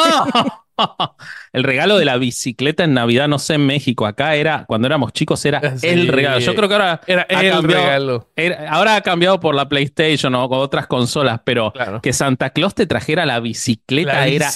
[1.52, 4.06] El regalo de la bicicleta en Navidad, no sé, en México.
[4.06, 5.88] Acá era, cuando éramos chicos, era Ah, Sí.
[5.88, 6.38] el regalo.
[6.38, 7.00] Yo creo que ahora.
[7.08, 8.28] Era el cambiado- regalo.
[8.36, 12.00] era- ahora ha cambiado por la PlayStation o con otras consolas, pero Claro.
[12.00, 14.46] que Santa Claus te trajera la bicicleta La era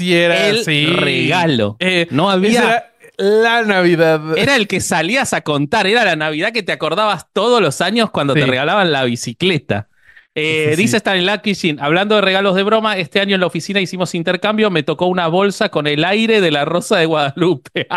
[0.48, 0.86] el sí.
[0.86, 1.76] regalo.
[1.80, 2.91] Eh, no había.
[3.18, 4.36] La Navidad.
[4.36, 8.10] Era el que salías a contar, era la Navidad que te acordabas todos los años
[8.10, 9.88] cuando te regalaban la bicicleta.
[10.34, 10.96] Eh, Sí, sí, dice.
[10.96, 14.82] Stanislav Kishin, hablando de regalos de broma, este año en la oficina hicimos intercambio, me
[14.82, 17.86] tocó una bolsa con el aire de la Rosa de Guadalupe.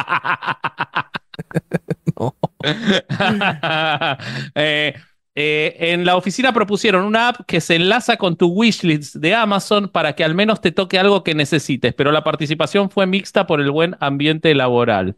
[2.18, 2.36] No.
[4.56, 4.94] Eh,
[5.36, 9.90] eh, en la oficina propusieron una app que se enlaza con tu wishlist de Amazon
[9.90, 13.60] para que al menos te toque algo que necesites, pero la participación fue mixta por
[13.60, 15.16] el buen ambiente laboral.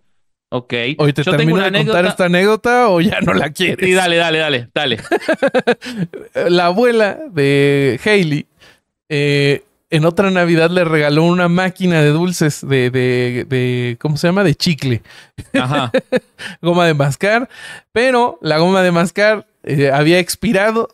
[0.50, 0.74] Ok.
[0.98, 3.86] Hoy te Yo tengo termino una de contar esta anécdota o ya no la quieres.
[3.86, 4.98] Sí, dale, dale, dale, dale.
[6.50, 8.48] La abuela de Hailey
[9.10, 14.28] eh, en otra Navidad le regaló una máquina de dulces de, de, de- ¿cómo se
[14.28, 14.44] llama?
[14.44, 15.02] De chicle.
[15.54, 15.92] Ajá.
[16.62, 17.50] goma de mascar,
[17.92, 20.90] pero la goma de mascar eh, había expirado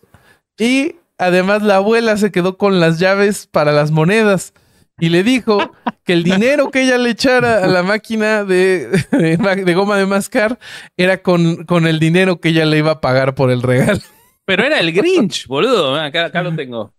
[0.58, 4.54] y además la abuela se quedó con las llaves para las monedas
[5.00, 5.72] y le dijo
[6.04, 9.98] que el dinero que ella le echara a la máquina de, de ma- de goma
[9.98, 10.60] de mascar
[10.98, 14.00] era con, con el dinero que ella le iba a pagar por el regalo.
[14.46, 15.96] Pero era el Grinch, boludo.
[15.96, 16.94] Acá, acá lo tengo.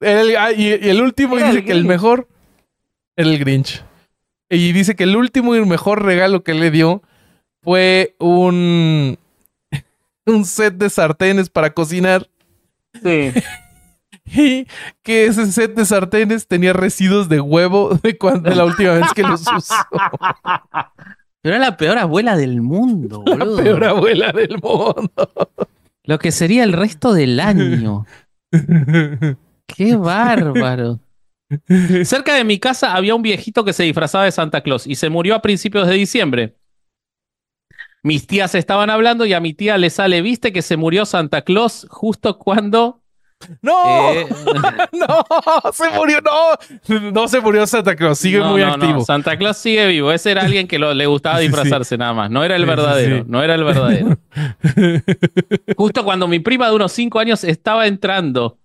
[0.00, 2.28] El- ah, y, y el último Era dice el que el mejor
[3.16, 3.82] era el Grinch.
[4.50, 7.02] Y dice que el último y mejor regalo que le dio
[7.62, 9.18] fue un,
[10.26, 12.28] un set de sartenes para cocinar.
[13.02, 13.32] Sí.
[14.26, 14.66] Y
[15.02, 19.12] que ese set de sartenes tenía residuos de huevo de, cuando, de la última vez
[19.14, 19.74] que los usó.
[21.42, 23.62] Pero era la peor abuela del mundo, boludo.
[23.62, 25.30] Peor abuela del mundo.
[26.04, 28.06] Lo que sería el resto del año.
[29.66, 31.00] Qué bárbaro.
[32.04, 35.10] Cerca de mi casa había un viejito que se disfrazaba de Santa Claus y se
[35.10, 36.56] murió a principios de diciembre.
[38.04, 41.42] Mis tías estaban hablando y a mi tía le sale, viste que se murió Santa
[41.42, 43.00] Claus justo cuando...
[43.60, 44.12] ¡No!
[44.12, 44.26] eh,
[44.92, 45.72] ¡No!
[45.72, 46.18] ¡Se murió!
[46.22, 47.10] ¡No!
[47.12, 48.18] No se murió Santa Claus.
[48.18, 49.04] Sigue no, muy no, no, activo.
[49.04, 50.12] Santa Claus sigue vivo.
[50.12, 51.48] Ese era alguien que lo- le gustaba Sí, sí.
[51.48, 52.30] disfrazarse nada más.
[52.30, 53.18] No era el verdadero.
[53.18, 53.24] sí.
[53.26, 54.16] No era el verdadero.
[55.76, 58.58] Justo cuando mi prima de unos cinco años estaba entrando,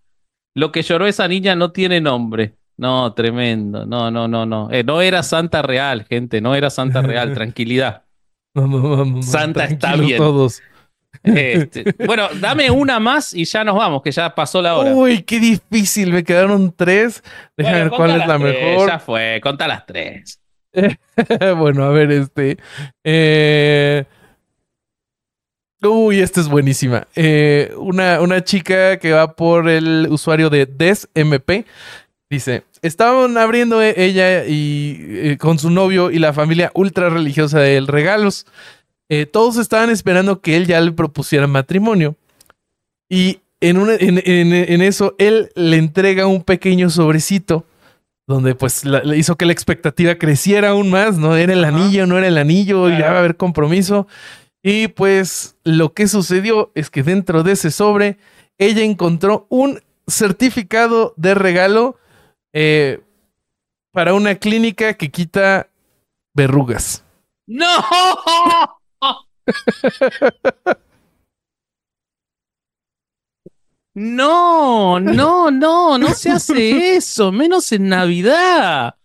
[0.56, 2.56] lo que lloró esa niña no tiene nombre.
[2.78, 3.86] No, tremendo.
[3.86, 4.70] No, no, no, no.
[4.72, 6.40] Eh, no era Santa Real, gente.
[6.42, 7.34] No era Santa Real.
[7.34, 8.04] Tranquilidad.
[8.56, 10.18] No, no, no, no, no, Santa está bien.
[10.18, 10.62] todos.
[11.24, 14.94] Este, bueno, dame una más y ya nos vamos, que ya pasó la hora.
[14.94, 16.14] Uy, qué difícil.
[16.14, 17.24] Me quedaron tres.
[17.58, 18.90] Déjame Bueno, ver cuál es la tres, mejor.
[18.90, 20.40] Ya fue, conta las tres.
[21.58, 22.58] bueno, a ver, este.
[23.04, 24.06] eh,
[25.82, 27.08] Uy, esta es buenísima.
[27.16, 31.66] Eh, una, una chica que va por el usuario de DesMP
[32.30, 37.60] dice: Estaban abriendo e- ella y eh, con su novio y la familia ultra religiosa
[37.60, 38.46] de él regalos.
[39.10, 42.16] Eh, todos estaban esperando que él ya le propusiera matrimonio.
[43.10, 47.66] Y en, una- en, en- en eso, él le entrega un pequeño sobrecito
[48.28, 51.36] donde pues la- le hizo que la expectativa creciera aún más, ¿no?
[51.36, 54.08] Era el anillo, no era el anillo, y ya va a haber compromiso.
[54.62, 58.18] Y pues lo que sucedió es que dentro de ese sobre,
[58.60, 61.98] ella encontró un certificado de regalo
[62.54, 63.02] eh,
[63.92, 65.70] para una clínica que quita
[66.34, 67.04] verrugas.
[67.48, 67.68] ¡No!
[73.96, 78.96] No, no, no, no se hace eso, menos en Navidad.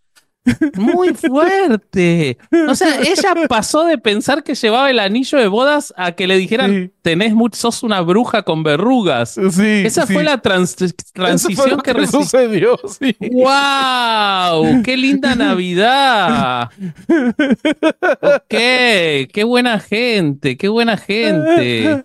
[0.76, 2.36] Muy fuerte.
[2.68, 6.36] O sea, ella pasó de pensar que llevaba el anillo de bodas a que le
[6.36, 6.90] dijeran, Sí.
[7.02, 9.38] tenés mucho, sos una bruja con verrugas.
[9.50, 9.82] Sí.
[9.86, 10.12] Esa sí.
[10.12, 12.22] fue la trans- Eso fue transición que que recibió.
[12.24, 13.16] sucedió, sí.
[13.32, 14.82] ¡Wow!
[14.82, 16.70] ¡Qué linda Navidad!
[18.22, 22.04] Ok, qué buena gente, qué buena gente.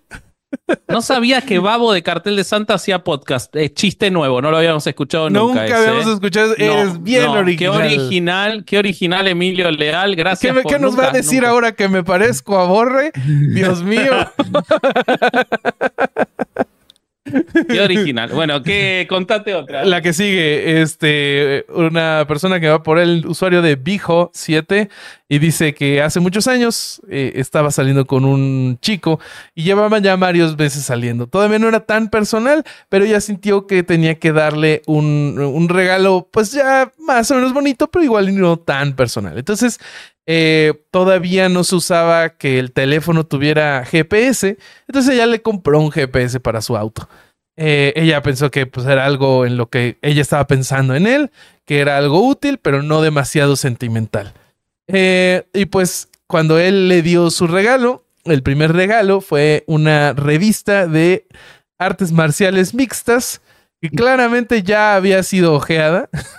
[0.87, 3.55] No sabía que Babo de Cartel de Santa hacía podcast.
[3.55, 5.61] Es chiste nuevo, no lo habíamos escuchado nunca.
[5.61, 6.13] Nunca ese, habíamos ¿eh?
[6.13, 6.55] escuchado.
[6.57, 7.77] No, Eres bien no, original.
[7.77, 10.11] Qué original, qué original Emilio Leal.
[10.11, 11.49] ¿Qué, Gracias por qué nos va a decir nunca.
[11.51, 13.11] ahora que me parezco a Borre?
[13.53, 14.11] Dios mío.
[17.67, 18.29] Qué original.
[18.33, 19.05] Bueno, ¿qué?
[19.09, 19.85] contate otra.
[19.85, 24.89] La que sigue, este, una persona que va por el usuario de Bijo7
[25.27, 29.19] y dice que hace muchos años eh, estaba saliendo con un chico
[29.53, 31.27] y llevaban ya varios veces saliendo.
[31.27, 36.27] Todavía no era tan personal, pero ella sintió que tenía que darle un, un regalo,
[36.31, 39.37] pues ya más o menos bonito, pero igual no tan personal.
[39.37, 39.79] Entonces,
[40.31, 45.89] eh, todavía no se usaba que el teléfono tuviera GPS, entonces ella le compró un
[45.89, 47.09] GPS para su auto.
[47.57, 51.31] Eh, ella pensó que pues, era algo en lo que ella estaba pensando en él,
[51.65, 54.35] que era algo útil, pero no demasiado sentimental.
[54.87, 60.85] Eh, y pues cuando él le dio su regalo, el primer regalo fue una revista
[60.85, 61.25] de
[61.79, 63.41] artes marciales mixtas,
[63.81, 66.07] que claramente ya había sido ojeada.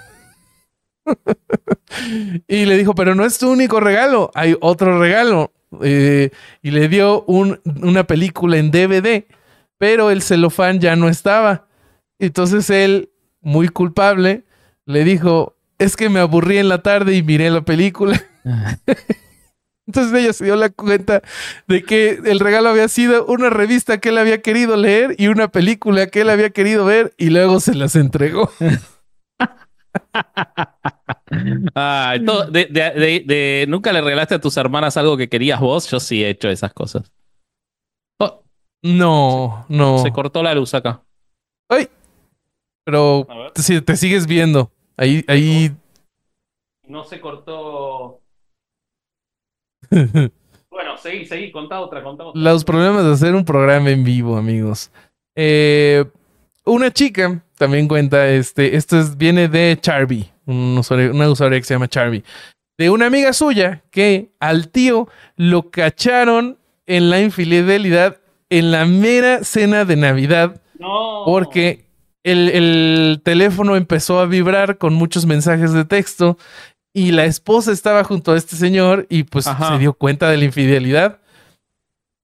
[2.48, 5.52] y le dijo, pero no es tu único regalo, hay otro regalo.
[5.82, 6.30] Eh,
[6.62, 9.26] y le dio un- una película en DVD,
[9.78, 11.66] pero el celofán ya no estaba.
[12.18, 14.44] Entonces él, muy culpable,
[14.84, 18.20] le dijo, es que me aburrí en la tarde y miré la película.
[19.86, 21.20] Entonces ella se dio la cuenta
[21.66, 25.48] de que el regalo había sido una revista que él había querido leer y una
[25.48, 28.50] película que él había querido ver y luego se las entregó.
[32.24, 35.88] Todo- de- de- de- de- ¿Nunca le regalaste a tus hermanas algo que querías vos?
[35.90, 37.10] Yo sí he hecho esas cosas.
[38.18, 38.42] Oh,
[38.82, 39.98] No, no.
[39.98, 41.02] Se cortó la luz acá.
[41.68, 41.88] Ay.
[42.84, 45.70] Pero si te sigues viendo, ahí, ahí.
[46.86, 48.20] No se cortó.
[50.72, 52.40] Bueno, seguí, seguí, contá otra, contá otra.
[52.40, 54.90] Los problemas de hacer un programa en vivo, amigos.
[55.36, 56.04] Eh,
[56.64, 61.64] una chica también cuenta, este, esto es, viene de Charby, un usuario- una usuaria que
[61.66, 62.24] se llama Charby,
[62.78, 65.06] de una amiga suya que al tío
[65.36, 66.56] lo cacharon
[66.86, 68.16] en la infidelidad
[68.48, 71.22] en la mera cena de Navidad No.
[71.26, 71.84] porque
[72.24, 76.38] el, el teléfono empezó a vibrar con muchos mensajes de texto
[76.94, 79.74] y la esposa estaba junto a este señor y pues Ajá.
[79.74, 81.18] se dio cuenta de la infidelidad.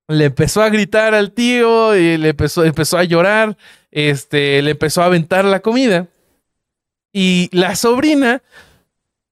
[0.09, 3.57] Le empezó a gritar al tío y le empezó, empezó a llorar,
[3.97, 6.07] este, le empezó a aventar la comida.
[7.13, 8.43] Y la sobrina,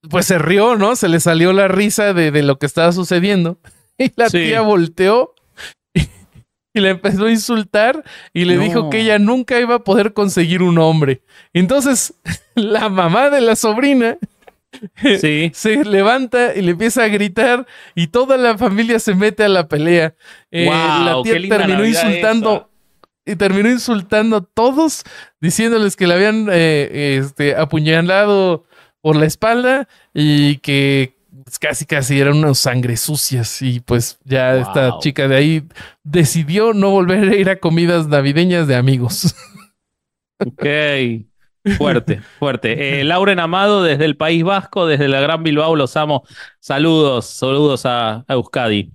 [0.09, 0.97] pues se rió, ¿no?
[0.97, 3.59] Se le salió la risa de, de lo que estaba sucediendo.
[3.99, 4.39] Y la Sí.
[4.39, 5.35] tía volteó
[5.95, 6.01] y,
[6.75, 8.03] y le empezó a insultar
[8.33, 8.63] y le No.
[8.63, 11.23] dijo que ella nunca iba a poder conseguir un hombre.
[11.53, 12.15] Entonces,
[12.57, 14.17] la mamá de la sobrina
[15.21, 15.53] Sí.
[15.55, 19.69] se levanta y le empieza a gritar y toda la familia se mete a la
[19.69, 20.15] pelea.
[20.51, 22.71] Eh, Guau, la tía terminó Navidad insultando
[23.27, 25.05] y terminó insultando a todos,
[25.41, 28.65] diciéndoles que le habían eh, este, apuñalado
[29.01, 34.57] por la espalda y que pues, casi casi eran unas sangre sucias y pues ya
[34.57, 35.69] esta chica de ahí
[36.03, 39.35] decidió no volver a ir a comidas navideñas de amigos.
[40.45, 40.67] Ok.
[41.79, 43.01] Fuerte, fuerte.
[43.01, 46.25] Eh, Lauren Amado desde el País Vasco, desde la Gran Bilbao, los amo.
[46.59, 48.93] Saludos, saludos a, a Euskadi.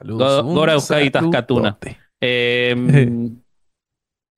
[0.00, 1.78] Un Gora Euskadi Tascatuna.
[1.78, 1.99] saludote.
[2.20, 2.74] Eh,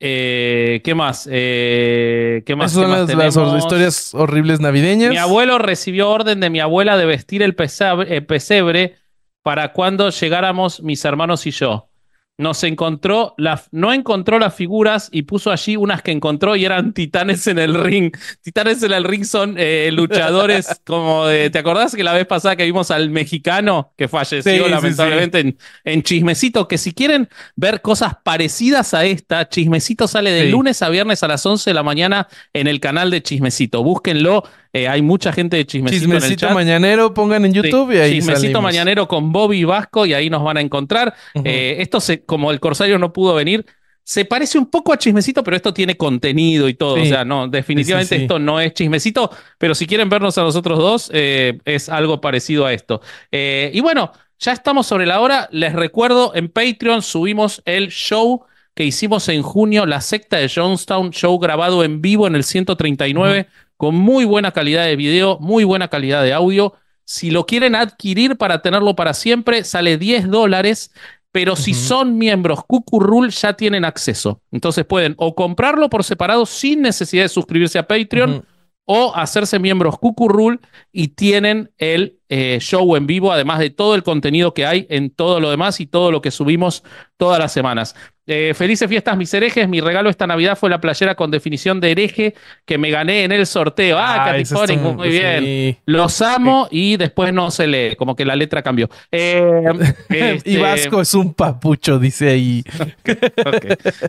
[0.04, 1.28] eh, ¿Qué más?
[1.30, 2.72] Eh, ¿Qué más?
[2.72, 2.90] Esas ¿Qué
[3.30, 5.10] son más las, historias horribles navideñas.
[5.10, 8.96] Mi abuelo recibió orden de mi abuela de vestir el pesebre, el pesebre
[9.42, 11.91] para cuando llegáramos mis hermanos y yo.
[12.38, 16.92] Nos encontró, la, no encontró las figuras y puso allí unas que encontró y eran
[16.94, 18.10] titanes en el ring.
[18.40, 22.56] Titanes en el ring son eh, luchadores como de, ¿te acordás que la vez pasada
[22.56, 26.66] que vimos al mexicano que falleció Sí, sí, lamentablemente En, en Chismecito?
[26.68, 31.28] Que si quieren ver cosas parecidas a esta, Chismecito sale de lunes a viernes a
[31.28, 33.82] las 11 de la mañana en el canal de Chismecito.
[33.84, 36.52] Búsquenlo, eh, hay mucha gente de Chismecito, en el chat.
[36.52, 38.62] mañanero, pongan en YouTube Sí, y ahí Chismecito salimos.
[38.62, 41.14] Mañanero con Bobby Vasco y ahí nos van a encontrar.
[41.44, 43.66] Eh, esto, se, como el Corsario no pudo venir,
[44.04, 46.96] se parece un poco a Chismecito, pero esto tiene contenido y todo.
[46.96, 47.02] Sí.
[47.02, 48.22] O sea, no, definitivamente Sí, sí, sí.
[48.22, 52.66] esto no es Chismecito, pero si quieren vernos a nosotros dos, eh, es algo parecido
[52.66, 53.00] a esto.
[53.30, 55.48] Eh, y bueno, ya estamos sobre la hora.
[55.52, 58.44] Les recuerdo, en Patreon subimos el show
[58.74, 63.46] que hicimos en junio, la secta de Jonestown, show grabado en vivo en el 139.
[63.82, 66.74] Con muy buena calidad de video, muy buena calidad de audio.
[67.04, 70.92] Si lo quieren adquirir para tenerlo para siempre, sale 10 dólares.
[71.32, 74.40] Pero si son miembros Cucurrul, ya tienen acceso.
[74.52, 78.46] Entonces pueden o comprarlo por separado sin necesidad de suscribirse a Patreon
[78.84, 80.60] o hacerse miembros Cucurrul
[80.92, 85.10] y tienen el eh, show en vivo, además de todo el contenido que hay en
[85.10, 86.84] todo lo demás y todo lo que subimos
[87.16, 87.96] todas las semanas.
[88.26, 89.68] Eh, felices fiestas, mis herejes.
[89.68, 93.32] Mi regalo esta Navidad fue la playera con definición de hereje que me gané en
[93.32, 93.98] el sorteo.
[93.98, 95.78] Ah, ah muy bien.
[95.86, 98.88] Los amo y después no se lee, como que la letra cambió.
[99.10, 99.62] Eh,
[100.10, 102.64] y este, Vasco es un papucho, dice ahí.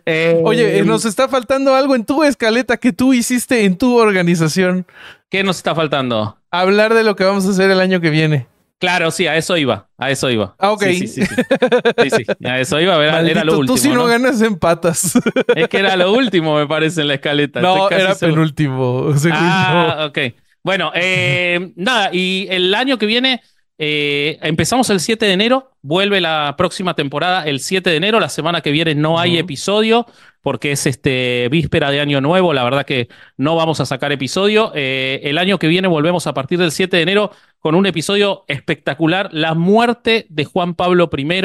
[0.43, 4.85] Oye, eh, nos está faltando algo en tu escaleta que tú hiciste en tu organización.
[5.29, 6.37] ¿Qué nos está faltando?
[6.51, 8.45] Hablar de lo que vamos a hacer el año que viene.
[8.83, 10.57] Claro, sí, a eso iba, a eso iba.
[10.59, 10.83] Ah, ok.
[10.83, 13.77] Sí, sí, sí, a eso iba, era, era lo último.
[13.77, 15.13] Tú si no, ganas en patas.
[15.55, 17.61] Es que era lo último, me parece, en la escaleta.
[17.61, 19.07] No, era penúltimo.
[19.31, 20.17] Ah, ok.
[20.63, 23.41] Bueno, eh, nada, y el año que viene
[23.77, 28.29] eh, empezamos el 7 de enero, vuelve la próxima temporada el 7 de enero, la
[28.29, 30.05] semana que viene no hay episodio
[30.41, 33.07] porque es este víspera de año nuevo, la verdad que
[33.37, 34.73] no vamos a sacar episodio.
[34.75, 38.43] Eh, el año que viene volvemos a partir del 7 de enero con un episodio
[38.47, 41.41] espectacular, la muerte de Juan Pablo I,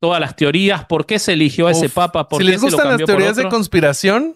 [0.00, 3.04] todas las teorías, por qué se eligió a ese papa, por si les gustan las
[3.04, 4.34] teorías de conspiración,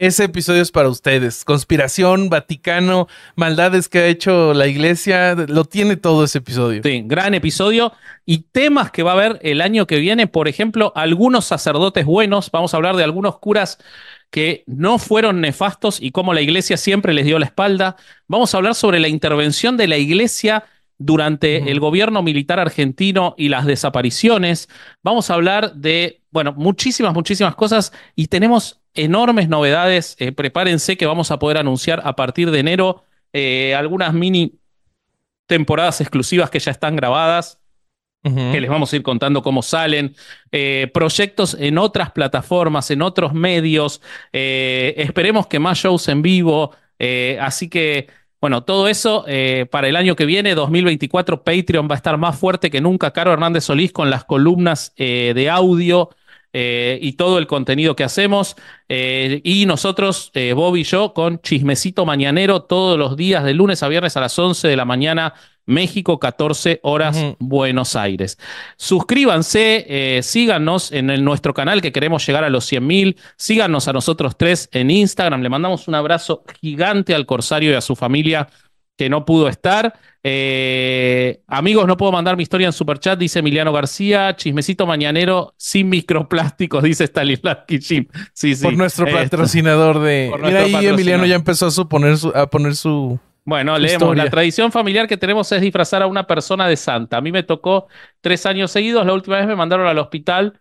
[0.00, 1.44] ese episodio es para ustedes.
[1.44, 6.80] Conspiración, Vaticano, maldades que ha hecho la iglesia, lo tiene todo ese episodio.
[6.82, 7.92] Sí, gran episodio.
[8.24, 12.50] Y temas que va a haber el año que viene, por ejemplo, algunos sacerdotes buenos,
[12.50, 13.78] vamos a hablar de algunos curas
[14.30, 17.96] que no fueron nefastos y cómo la iglesia siempre les dio la espalda.
[18.26, 20.64] Vamos a hablar sobre la intervención de la iglesia
[20.96, 24.70] durante el gobierno militar argentino y las desapariciones.
[25.02, 30.16] Vamos a hablar de, bueno, muchísimas, muchísimas cosas y tenemos enormes novedades.
[30.18, 34.58] Eh, prepárense que vamos a poder anunciar a partir de enero eh, algunas mini
[35.46, 37.58] temporadas exclusivas que ya están grabadas.
[38.22, 40.14] que les vamos a ir contando cómo salen,
[40.52, 46.76] eh, proyectos en otras plataformas, en otros medios, esperemos que más shows en vivo,
[47.38, 48.08] así que
[48.40, 52.38] bueno, todo eso eh, para el año que viene, 2024, Patreon va a estar más
[52.38, 53.12] fuerte que nunca.
[53.12, 56.08] Caro Hernández Solís con las columnas eh, de audio
[56.52, 58.56] eh, y todo el contenido que hacemos.
[58.88, 64.16] y nosotros, Bob y yo, con Chismecito Mañanero todos los días, de lunes a viernes
[64.16, 65.34] a las 11 de la mañana,
[65.70, 68.38] México, 14 horas, Buenos Aires.
[68.76, 73.16] Suscríbanse, eh, síganos en nuestro canal que queremos llegar a los 100 mil.
[73.36, 75.42] Síganos a nosotros tres en Instagram.
[75.42, 78.48] Le mandamos un abrazo gigante al Corsario y a su familia
[79.00, 79.98] que no pudo estar.
[80.22, 84.36] Eh, amigos, no puedo mandar mi historia en Superchat, dice Emiliano García.
[84.36, 87.10] Chismecito mañanero sin microplásticos, dice.
[87.80, 88.62] Sí, sí.
[88.62, 90.30] Por nuestro eh, patrocinador de.
[90.38, 94.14] Mira ahí, Emiliano ya empezó a, suponer a poner su bueno, leemos.
[94.14, 97.16] La tradición familiar que tenemos es disfrazar a una persona de santa.
[97.16, 97.88] A mí me tocó
[98.20, 99.06] tres años seguidos.
[99.06, 100.60] La última vez me mandaron al hospital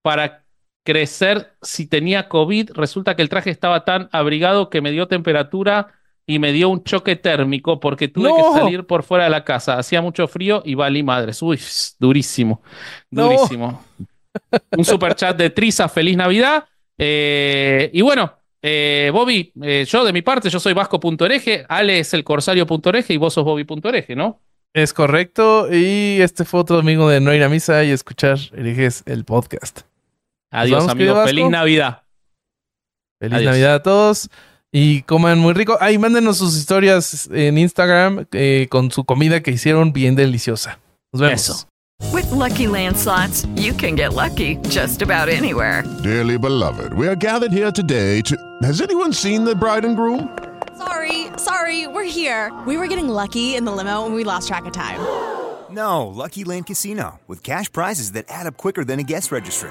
[0.00, 0.44] para
[0.82, 2.70] crecer si tenía COVID.
[2.72, 5.92] Resulta que el traje estaba tan abrigado que me dio temperatura
[6.26, 9.78] y me dio un choque térmico porque tuve que salir por fuera de la casa.
[9.78, 11.40] Hacía mucho frío y valí madres.
[11.40, 11.60] Uy,
[11.98, 12.62] durísimo.
[13.10, 13.84] Durísimo.
[14.76, 15.88] Un super chat de Triza.
[15.88, 16.64] Feliz Navidad.
[16.98, 22.12] Eh, y bueno, eh, Bobby, eh, yo de mi parte, yo soy vasco.ereje, Ale es
[22.14, 24.40] el corsario.ereje y vos sos Bobby.ereje, ¿no?
[24.74, 25.68] Es correcto.
[25.72, 29.82] Y este fue otro domingo de no ir a misa y escuchar herejes el podcast.
[30.50, 31.24] Adiós, amigos.
[31.24, 32.02] Feliz Navidad.
[33.20, 34.28] Feliz Navidad a todos.
[34.78, 35.78] Y coman muy rico.
[35.80, 40.78] Ay, mándenos sus historias en Instagram eh, con su comida que hicieron bien deliciosa.
[41.14, 41.66] Nos vemos.
[42.12, 45.82] With lucky landslots, you can get lucky just about anywhere.
[46.02, 48.36] Dearly beloved, we are gathered here today to.
[48.60, 50.28] Has anyone seen the bride and groom?
[50.76, 52.52] Sorry, sorry, we're here.
[52.66, 55.00] We were getting lucky in the limo and we lost track of time.
[55.70, 59.70] No, Lucky Land Casino, with cash prizes that add up quicker than a guest registry.